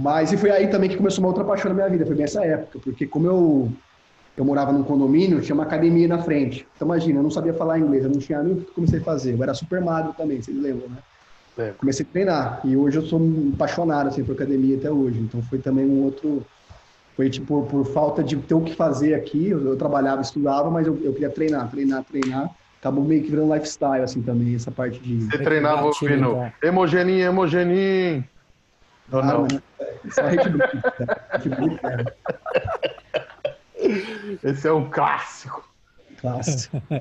[0.00, 2.44] Mas e foi aí também que começou uma outra paixão na minha vida, foi nessa
[2.44, 3.72] época, porque como eu
[4.36, 6.66] eu morava num condomínio, tinha uma academia na frente.
[6.74, 9.02] Então, imagina, eu não sabia falar inglês, eu não tinha nem o que comecei a
[9.02, 9.34] fazer.
[9.34, 10.96] Eu era super magro também, vocês lembram, né?
[11.58, 11.72] É.
[11.72, 12.60] Comecei a treinar.
[12.64, 13.20] E hoje eu sou
[13.52, 15.18] apaixonado, assim, por academia até hoje.
[15.20, 16.42] Então, foi também um outro...
[17.16, 19.50] Foi, tipo, por, falta de ter o que fazer aqui.
[19.50, 23.52] Eu, eu trabalhava, estudava, mas eu, eu queria treinar, treinar, treinar acabou meio que virando
[23.52, 25.26] lifestyle, assim, também, essa parte de...
[25.26, 28.24] Você treinava ouvindo Hemogenin, Hemogenin...
[29.12, 29.46] Ou não?
[29.80, 31.78] É só Red Bull,
[34.42, 35.68] Esse é um clássico.
[36.20, 36.82] Clássico.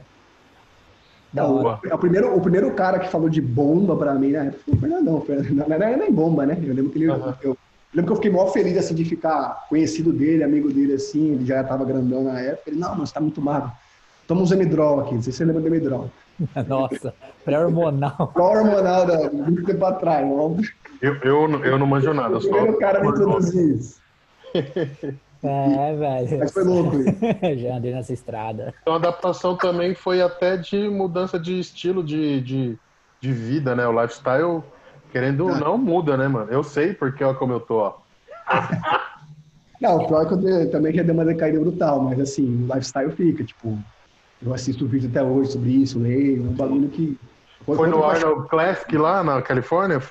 [1.32, 4.64] Não, o, o, primeiro, o primeiro cara que falou de bomba pra mim na época
[4.66, 5.24] foi o Fernandão.
[5.51, 6.57] Não era nem bomba, né?
[6.60, 7.12] Eu lembro que ele.
[7.12, 7.34] Uhum.
[7.43, 7.57] Eu,
[7.93, 11.34] lembro que eu fiquei mó feliz assim, de ficar conhecido dele, amigo dele, assim.
[11.34, 12.72] Ele já tava grandão na época.
[12.72, 13.72] Ele, não, mas tá muito magro.
[14.28, 16.10] Toma um Zemidrol aqui, não sei se você lembra do Zemidrol.
[16.68, 17.14] Nossa,
[17.45, 18.32] pré-hormonal.
[18.34, 20.72] Pré-hormonal da muito tempo atrás, óbvio.
[21.02, 22.38] Eu, eu, eu não manjo nada.
[22.38, 24.00] O primeiro cara me introduziu isso.
[25.41, 26.39] É, velho.
[26.39, 27.18] Mas foi louco isso.
[27.64, 28.74] Já andei nessa estrada.
[28.82, 32.78] Então a adaptação também foi até de mudança de estilo de, de,
[33.22, 33.88] de vida, né?
[33.88, 34.62] O lifestyle,
[35.12, 36.52] querendo ou não, muda, né, mano?
[36.52, 37.93] Eu sei porque olha como eu tô, ó.
[39.82, 42.74] Não, o pior é que eu também já dei uma decaída brutal, mas assim, o
[42.74, 43.80] lifestyle fica, tipo,
[44.45, 47.18] eu assisto vídeo até hoje sobre isso, leio, um bagulho que.
[47.66, 50.02] Foi no Arnold Classic lá na Califórnia?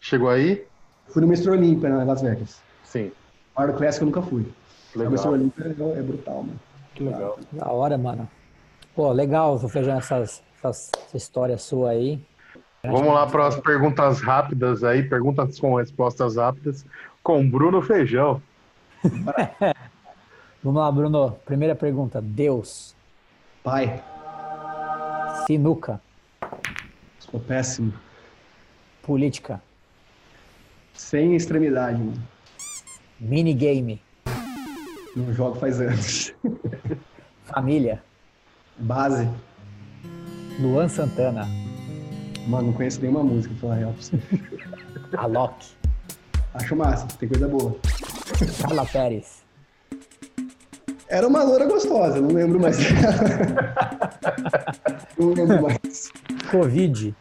[0.00, 0.66] Chegou aí?
[1.08, 1.50] Fui no Mr.
[1.50, 2.60] Olympia, na Las Vegas.
[2.84, 3.10] Sim.
[3.56, 4.46] Arnold Classic eu nunca fui.
[4.94, 5.12] Legal.
[5.12, 5.28] O Mr.
[5.28, 6.60] Olympia é, é brutal, mano.
[6.94, 7.38] Que legal.
[7.52, 8.28] Da hora, mano.
[8.94, 12.20] Pô, legal, Feijão, essas, essas, essa história sua aí.
[12.82, 16.86] Vamos lá para as perguntas rápidas aí, perguntas com respostas rápidas,
[17.22, 18.40] com Bruno Feijão.
[20.62, 21.38] Vamos lá, Bruno.
[21.44, 22.20] Primeira pergunta.
[22.20, 22.94] Deus.
[23.62, 24.02] Pai.
[25.46, 26.00] Sinuca.
[27.20, 27.92] Sou péssimo.
[29.02, 29.62] Política.
[30.98, 32.20] Sem extremidade, mano.
[33.20, 34.02] Minigame.
[35.16, 36.34] Não jogo faz anos.
[37.46, 38.02] Família.
[38.78, 39.28] Base.
[40.60, 41.46] Luan Santana.
[42.48, 43.94] Mano, não conheço nenhuma música, pra falar real.
[45.16, 45.66] Alok.
[46.54, 47.76] Acho massa, tem coisa boa.
[48.60, 49.44] Carla Pérez.
[51.08, 52.76] Era uma loura gostosa, não lembro mais.
[55.16, 56.10] não lembro mais.
[56.50, 57.14] Covid.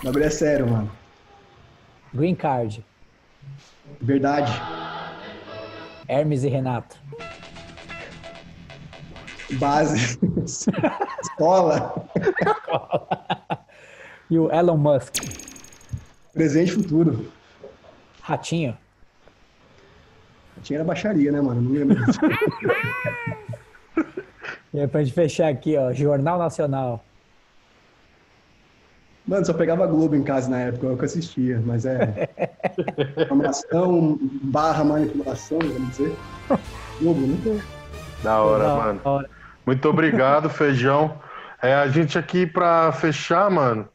[0.00, 0.90] O bagulho é sério, mano.
[2.14, 2.84] Green Card.
[4.00, 4.52] Verdade.
[6.08, 6.96] Hermes e Renato.
[9.52, 10.18] Base.
[11.22, 12.08] Escola.
[14.30, 15.16] e o Elon Musk.
[16.32, 17.32] Presente e futuro.
[18.22, 18.76] Ratinho.
[20.56, 21.60] Ratinho era baixaria, né, mano?
[21.62, 21.96] Não lembro
[24.72, 25.92] e aí, pra gente fechar aqui, ó.
[25.92, 27.04] Jornal Nacional.
[29.28, 32.30] Mano, só pegava Globo em casa na época, eu que assistia, mas é.
[33.22, 36.16] Informação barra manipulação, vamos dizer.
[36.98, 37.62] Globo, né?
[38.22, 39.00] Da hora, da mano.
[39.04, 39.28] Hora.
[39.66, 41.20] Muito obrigado, Feijão.
[41.60, 43.86] É, a gente aqui para fechar, mano.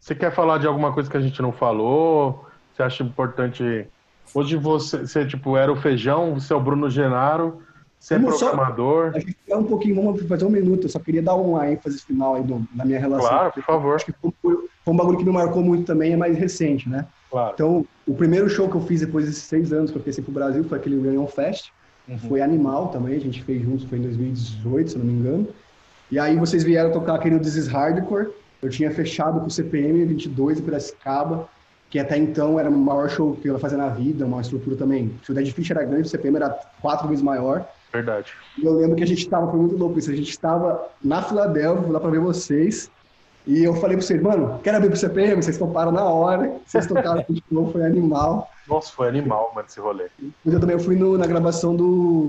[0.00, 2.46] Você quer falar de alguma coisa que a gente não falou?
[2.72, 3.86] Você acha importante?
[4.32, 7.62] Hoje você, você tipo, era o Feijão, você é o Bruno Genaro.
[7.98, 9.10] Você é programador?
[9.12, 10.84] Só, a gente um pouquinho, vamos fazer um minuto.
[10.84, 13.28] Eu só queria dar uma ênfase final aí do, na minha relação.
[13.28, 13.96] Claro, por favor.
[13.96, 17.06] Acho que foi, foi, um bagulho que me marcou muito também, é mais recente, né?
[17.30, 17.52] Claro.
[17.54, 20.32] Então, o primeiro show que eu fiz depois desses seis anos que eu fiquei pro
[20.32, 21.70] Brasil foi aquele Reunion Fest.
[22.08, 22.18] Uhum.
[22.18, 25.48] Foi Animal também, a gente fez juntos, foi em 2018, se não me engano.
[26.10, 28.28] E aí vocês vieram tocar aquele This is Hardcore.
[28.62, 31.48] Eu tinha fechado com o CPM 22 em Piracicaba
[31.90, 34.76] que até então era o maior show que eu ia fazer na vida, uma estrutura
[34.76, 35.10] também.
[35.28, 37.66] O Dead Fish era grande, o CPM era quatro vezes maior.
[37.92, 38.32] Verdade.
[38.56, 41.22] E eu lembro que a gente estava, foi muito louco isso, a gente estava na
[41.22, 42.90] Filadélfia, lá para ver vocês,
[43.46, 45.42] e eu falei para vocês, mano, quero abrir pro CPM?
[45.42, 48.50] Vocês toparam na hora, vocês tocaram de novo, foi animal.
[48.68, 50.08] Nossa, foi animal, mano, esse rolê.
[50.44, 52.28] Mas eu também fui no, na gravação do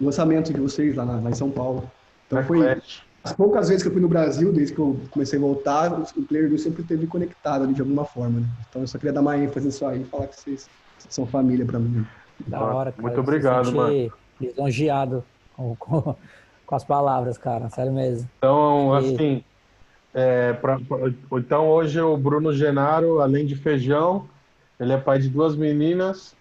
[0.00, 1.90] lançamento de vocês lá, lá em São Paulo.
[2.26, 2.80] Então foi
[3.22, 6.22] as poucas vezes que eu fui no Brasil, desde que eu comecei a voltar, o
[6.22, 8.46] Player sempre esteve conectado ali de alguma forma, né?
[8.66, 10.70] Então eu só queria dar uma ênfase nisso aí e falar que vocês
[11.10, 12.06] são família para mim.
[12.46, 13.02] Da hora, cara.
[13.02, 14.10] Muito obrigado, mano
[14.40, 15.24] lisonjeado
[15.56, 16.16] com, com,
[16.66, 18.28] com, as palavras, cara, sério mesmo.
[18.38, 19.14] Então, e...
[19.14, 19.44] assim,
[20.14, 20.78] é, pra,
[21.32, 24.28] então hoje o Bruno Genaro, além de feijão,
[24.78, 26.34] ele é pai de duas meninas,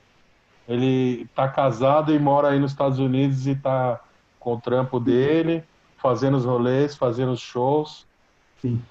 [0.67, 3.99] ele tá casado e mora aí nos Estados Unidos e tá
[4.39, 5.63] com o trampo dele,
[5.97, 8.05] fazendo os rolês, fazendo os shows.
[8.61, 8.81] Sim.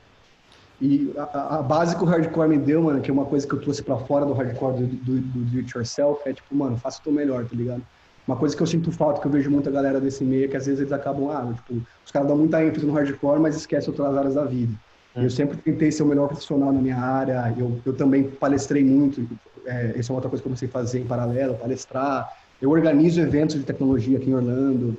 [0.80, 3.52] E a, a, base que o hardcore me deu, mano, que é uma coisa que
[3.52, 6.76] eu trouxe para fora do hardcore do, do, do, do it yourself, é tipo, mano,
[6.76, 7.82] faça o teu melhor, tá ligado?
[8.28, 10.56] Uma coisa que eu sinto falta, que eu vejo muita galera desse meio, é que
[10.56, 13.88] às vezes eles acabam, ah, tipo, os caras dão muita ênfase no hardcore, mas esquecem
[13.88, 14.74] outras áreas da vida.
[15.16, 15.24] É.
[15.24, 19.26] Eu sempre tentei ser o melhor profissional na minha área, eu, eu também palestrei muito,
[19.64, 22.28] é, essa é outra coisa que eu comecei a fazer em paralelo, palestrar.
[22.60, 24.94] Eu organizo eventos de tecnologia aqui em Orlando.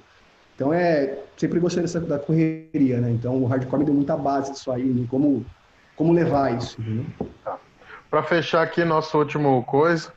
[0.56, 3.12] Então é sempre gostei dessa da correria, né?
[3.12, 5.46] Então o hardcore me deu muita base disso aí, em como
[5.96, 6.82] como levar isso.
[6.82, 7.06] Né?
[7.44, 7.58] Tá.
[8.10, 10.12] Para fechar aqui nosso último coisa,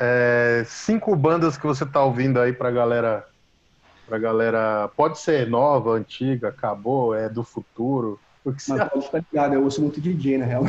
[0.00, 3.26] é, cinco bandas que você tá ouvindo aí para galera
[4.08, 4.90] pra galera.
[4.96, 8.18] Pode ser nova, antiga, acabou, é do futuro.
[8.44, 10.64] O que Mas pode ficar ligado, eu ouço muito DJ, na real.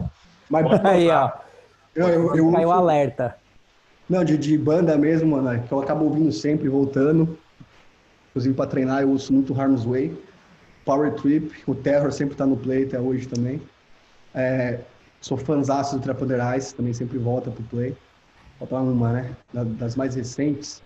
[0.48, 1.32] Mas, aí, ó.
[1.94, 2.80] Eu, eu, eu Caiu ouço...
[2.80, 3.36] alerta.
[4.08, 7.38] Não, de, de banda mesmo, mano, que eu acabo ouvindo sempre, voltando.
[8.30, 10.16] Inclusive para treinar, eu ouço muito Harm's Way,
[10.84, 13.62] Power Trip, o Terror sempre tá no play até hoje também.
[14.34, 14.80] É,
[15.20, 17.96] sou fãzaço do Trapoderais, também sempre volta pro play.
[18.58, 19.30] Falta uma, né?
[19.52, 20.82] Das mais recentes.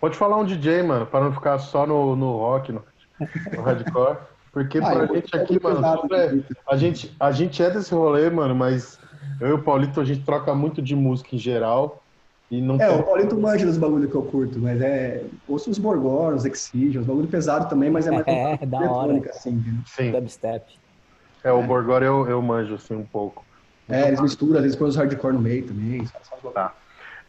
[0.00, 2.82] Pode falar um DJ, mano, para não ficar só no, no rock, no,
[3.52, 4.18] no hardcore.
[4.52, 5.80] Porque ah, pra gente aqui, mano,
[6.12, 8.98] é, a, gente, a gente é desse rolê, mano, mas
[9.40, 12.02] eu e o Paulito, a gente troca muito de música em geral.
[12.50, 13.00] E não é, tem...
[13.00, 15.24] o Paulito manja dos bagulho que eu curto, mas é.
[15.48, 18.80] Ouço os Borgor, os Exision, os bagulho pesado também, mas é mais é, é da
[18.80, 19.20] hora.
[19.30, 19.62] assim.
[19.86, 20.12] Sim.
[20.12, 20.78] Dubstep.
[21.42, 21.66] É, o é.
[21.66, 23.43] Borgor eu, eu manjo assim um pouco.
[23.88, 26.08] É, eles misturam, às vezes põem os hardcore no meio também.
[26.54, 26.72] Tá.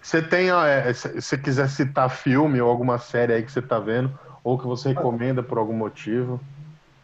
[0.01, 3.79] Você tem, é, se você quiser citar filme ou alguma série aí que você tá
[3.79, 6.39] vendo, ou que você recomenda por algum motivo?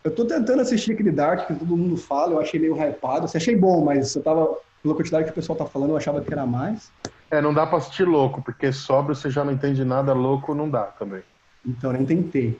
[0.03, 3.27] Eu tô tentando assistir aquele Dark que todo mundo fala, eu achei meio hypado.
[3.27, 6.21] Você achei bom, mas eu tava, pela quantidade que o pessoal tá falando, eu achava
[6.21, 6.91] que era mais.
[7.29, 10.69] É, não dá pra assistir louco, porque sóbrio você já não entende nada, louco não
[10.69, 11.21] dá também.
[11.65, 12.59] Então, nem tentei.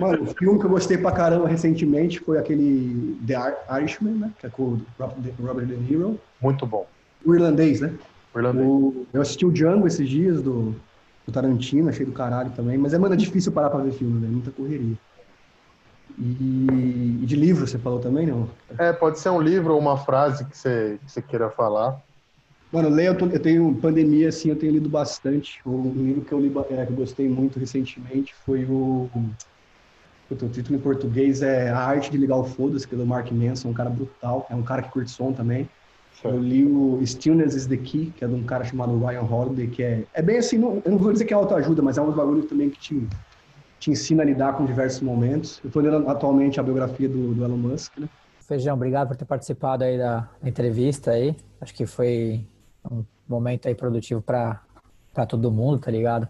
[0.00, 4.30] Mano, o filme que eu gostei pra caramba recentemente foi aquele The Irishman, né?
[4.38, 6.18] Que é com o Robert De Niro.
[6.40, 6.86] Muito bom.
[7.24, 7.92] O irlandês, né?
[8.34, 10.74] O, eu assisti o Django esses dias, do,
[11.26, 12.76] do Tarantino, achei do caralho também.
[12.76, 14.28] Mas é, mano, é difícil parar pra ver filme, né?
[14.28, 14.96] Muita correria.
[16.18, 18.48] E, e, de livro, você falou também, não?
[18.78, 22.00] É, pode ser um livro ou uma frase que você, que você queira falar.
[22.72, 25.60] Mano, leio, eu, tô, eu tenho pandemia, assim, eu tenho lido bastante.
[25.64, 29.08] O livro que eu li, é, que eu gostei muito recentemente foi o.
[30.42, 33.30] O título em português é A Arte de Ligar o Foda-se, que é do Mark
[33.30, 34.46] Manson, um cara brutal.
[34.50, 35.68] É um cara que curte som também.
[36.22, 39.66] Eu li o Stillness is the Key, que é de um cara chamado Ryan Holiday,
[39.66, 42.02] que é, é bem assim, não, eu não vou dizer que é autoajuda, mas é
[42.02, 43.08] um bagulho também que te,
[43.78, 45.60] te ensina a lidar com diversos momentos.
[45.62, 48.08] Eu estou lendo atualmente a biografia do, do Elon Musk, né?
[48.40, 51.36] Feijão, obrigado por ter participado aí da entrevista aí.
[51.60, 52.46] Acho que foi
[52.90, 54.60] um momento aí produtivo para
[55.28, 56.28] todo mundo, tá ligado?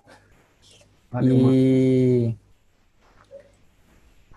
[1.10, 2.38] Valeu, e mano.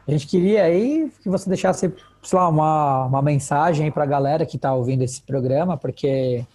[0.07, 1.91] A gente queria aí que você deixasse
[2.21, 6.45] sei lá, uma, uma mensagem para a galera que está ouvindo esse programa, porque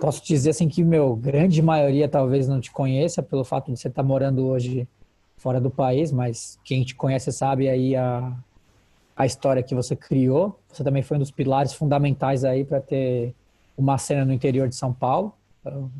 [0.00, 3.88] posso dizer assim que, meu, grande maioria talvez não te conheça pelo fato de você
[3.88, 4.88] estar tá morando hoje
[5.36, 8.32] fora do país, mas quem te conhece sabe aí a,
[9.16, 10.58] a história que você criou.
[10.68, 13.34] Você também foi um dos pilares fundamentais aí para ter
[13.76, 15.32] uma cena no interior de São Paulo.
[15.64, 15.90] Eu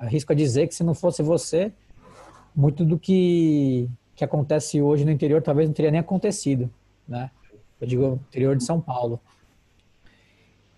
[0.00, 1.72] arrisco a dizer que se não fosse você,
[2.54, 6.68] muito do que, que acontece hoje no interior talvez não teria nem acontecido,
[7.06, 7.30] né?
[7.80, 9.20] Eu digo interior de São Paulo.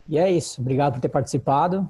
[0.06, 0.60] E é isso.
[0.60, 1.88] Obrigado por ter participado.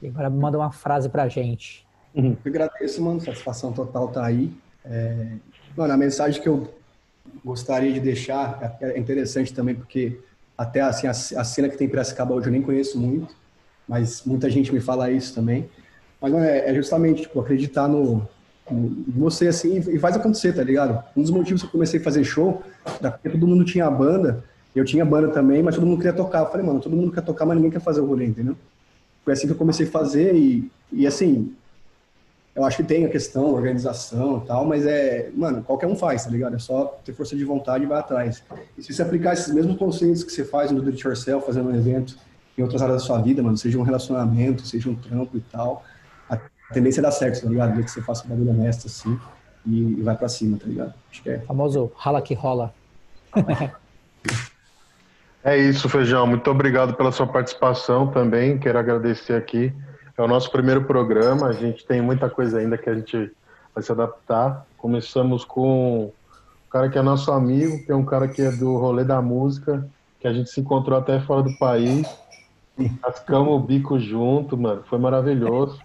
[0.00, 1.86] E agora manda uma frase pra gente.
[2.14, 2.34] Uhum.
[2.42, 3.20] Eu agradeço, mano.
[3.20, 4.50] Satisfação total tá aí.
[4.82, 5.32] É...
[5.76, 6.72] Mano, a mensagem que eu
[7.44, 10.18] gostaria de deixar é interessante também, porque
[10.56, 13.36] até assim, a, a cena que tem Piracicaba hoje eu nem conheço muito,
[13.86, 15.68] mas muita gente me fala isso também.
[16.18, 18.26] Mas mano, é, é justamente tipo, acreditar no,
[19.08, 21.02] você assim e faz acontecer, tá ligado?
[21.16, 22.62] Um dos motivos que eu comecei a fazer show,
[23.00, 24.44] da porque todo mundo tinha banda,
[24.74, 26.40] eu tinha banda também, mas todo mundo queria tocar.
[26.40, 28.56] Eu falei, mano, todo mundo quer tocar, mas ninguém quer fazer o rolê, entendeu?
[29.24, 31.52] Foi assim que eu comecei a fazer e, e assim,
[32.54, 36.24] eu acho que tem a questão, organização e tal, mas é, mano, qualquer um faz,
[36.24, 36.56] tá ligado?
[36.56, 38.42] É só ter força de vontade e vai atrás.
[38.76, 41.70] E se você aplicar esses mesmos conceitos que você faz no Do It Yourself, fazendo
[41.70, 42.16] um evento
[42.58, 45.84] em outras áreas da sua vida, mano, seja um relacionamento, seja um trampo e tal,
[46.70, 47.74] a tendência é dar certo, tá ligado?
[47.74, 49.18] Ver que você faça um bagulho honesto assim
[49.66, 50.94] e, e vai pra cima, tá ligado?
[51.10, 51.38] Acho que é.
[51.40, 52.72] Famoso rala que rola.
[55.42, 56.28] é isso, Feijão.
[56.28, 58.56] Muito obrigado pela sua participação também.
[58.56, 59.72] Quero agradecer aqui.
[60.16, 61.48] É o nosso primeiro programa.
[61.48, 63.32] A gente tem muita coisa ainda que a gente
[63.74, 64.64] vai se adaptar.
[64.78, 68.76] Começamos com um cara que é nosso amigo, que é um cara que é do
[68.76, 69.84] rolê da música,
[70.20, 72.06] que a gente se encontrou até fora do país.
[73.02, 74.84] Cascamos o bico junto, mano.
[74.88, 75.80] Foi maravilhoso.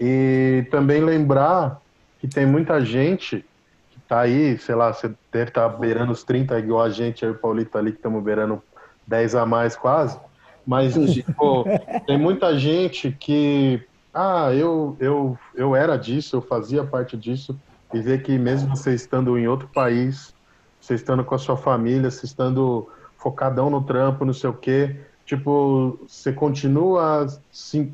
[0.00, 1.78] E também lembrar
[2.18, 3.44] que tem muita gente
[3.90, 7.24] que está aí, sei lá, você deve estar tá beirando os 30, igual a gente,
[7.24, 8.62] aí o Paulito ali, que estamos beirando
[9.06, 10.18] 10 a mais quase.
[10.66, 11.64] Mas, tipo,
[12.06, 13.82] tem muita gente que,
[14.14, 17.58] ah, eu, eu, eu era disso, eu fazia parte disso,
[17.92, 20.32] e ver que mesmo você estando em outro país,
[20.80, 24.96] você estando com a sua família, você estando focadão no trampo, não sei o quê,
[25.26, 27.92] tipo, você continua se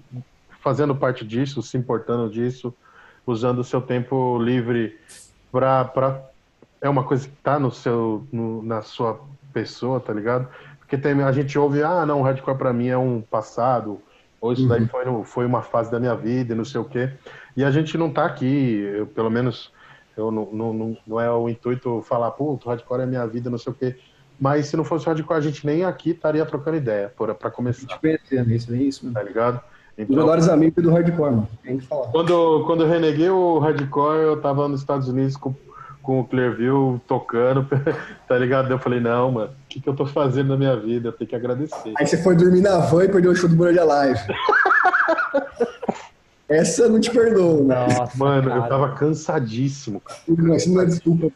[0.66, 2.74] fazendo parte disso, se importando disso,
[3.24, 4.98] usando o seu tempo livre
[5.52, 6.24] para
[6.80, 9.20] é uma coisa que tá no seu no, na sua
[9.52, 10.48] pessoa, tá ligado?
[10.80, 14.02] Porque tem, a gente ouve, ah, não, o hardcore para mim é um passado,
[14.40, 14.68] ou isso uhum.
[14.68, 17.12] daí foi, foi uma fase da minha vida, não sei o quê.
[17.56, 19.72] E a gente não tá aqui, eu, pelo menos
[20.16, 23.48] eu não, não, não, não é o intuito falar, pô, o hardcore é minha vida,
[23.48, 23.96] não sei o quê.
[24.38, 27.86] Mas se não fosse o hardcore, a gente nem aqui estaria trocando ideia, para começar.
[27.86, 29.12] A gente conhecendo isso, é isso.
[29.12, 29.62] Tá ligado?
[29.98, 31.48] Então, Os melhores amigos do hardcore, mano.
[31.62, 32.08] Tem que falar.
[32.08, 35.54] Quando, quando eu reneguei o hardcore, eu tava nos Estados Unidos com,
[36.02, 37.66] com o Clearview tocando,
[38.28, 38.70] tá ligado?
[38.70, 41.08] Eu falei, não, mano, o que, que eu tô fazendo na minha vida?
[41.08, 41.94] Eu tenho que agradecer.
[41.96, 44.20] Aí você foi dormir na van e perdeu o show do Brand Alive.
[46.48, 47.64] Essa eu não te perdoo.
[47.64, 48.60] Nossa, mano, cara.
[48.60, 50.00] eu tava cansadíssimo.
[50.28, 51.26] Não, isso não é desculpa.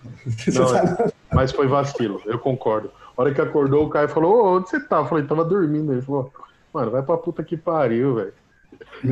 [0.55, 2.93] Não, mas foi vacilo, eu concordo.
[3.17, 4.99] A hora que acordou, o Caio falou, ô, onde você tá?
[4.99, 5.93] Eu falei, tava dormindo.
[5.93, 6.33] Ele falou,
[6.73, 8.33] mano, vai pra puta que pariu, velho.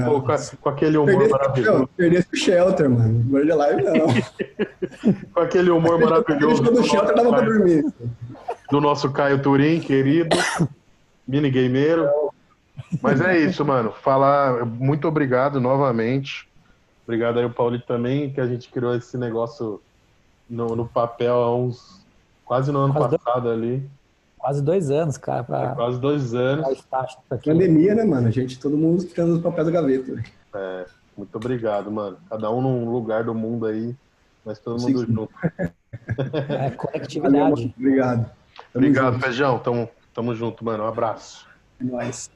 [0.04, 1.88] Pô, com, com, aquele humor perdesse, maravilhoso.
[1.96, 3.24] Perdesse o Shelter, mano.
[3.24, 5.14] Guarda Live não.
[5.32, 6.62] com aquele humor maravilhoso.
[6.62, 7.84] do Shelter dava pra dormir.
[8.70, 10.36] Do nosso Caio Turim, querido.
[11.26, 12.08] Mini gameiro.
[13.02, 13.92] Mas é isso, mano.
[13.92, 14.64] Falar.
[14.66, 16.48] Muito obrigado novamente.
[17.04, 19.80] Obrigado aí o Paulito também, que a gente criou esse negócio
[20.48, 22.06] no, no papel há uns.
[22.44, 23.90] Quase no ano passado dois, ali.
[24.48, 25.44] Quase dois anos, cara.
[25.44, 26.82] Pra, é quase dois anos.
[27.44, 28.28] Pandemia, né, mano?
[28.28, 30.24] A gente, todo mundo ficando os papéis da gaveta.
[30.54, 32.16] É, muito obrigado, mano.
[32.30, 33.94] Cada um num lugar do mundo aí,
[34.42, 35.06] mas todo mundo sim.
[35.06, 35.30] junto.
[36.48, 37.50] É, conectividade.
[37.50, 38.24] Valeu, obrigado.
[38.24, 38.30] Tamo
[38.74, 39.24] obrigado, junto.
[39.24, 39.58] Feijão.
[39.58, 40.84] Tamo, tamo junto, mano.
[40.84, 41.46] Um abraço.
[41.80, 42.30] É nóis.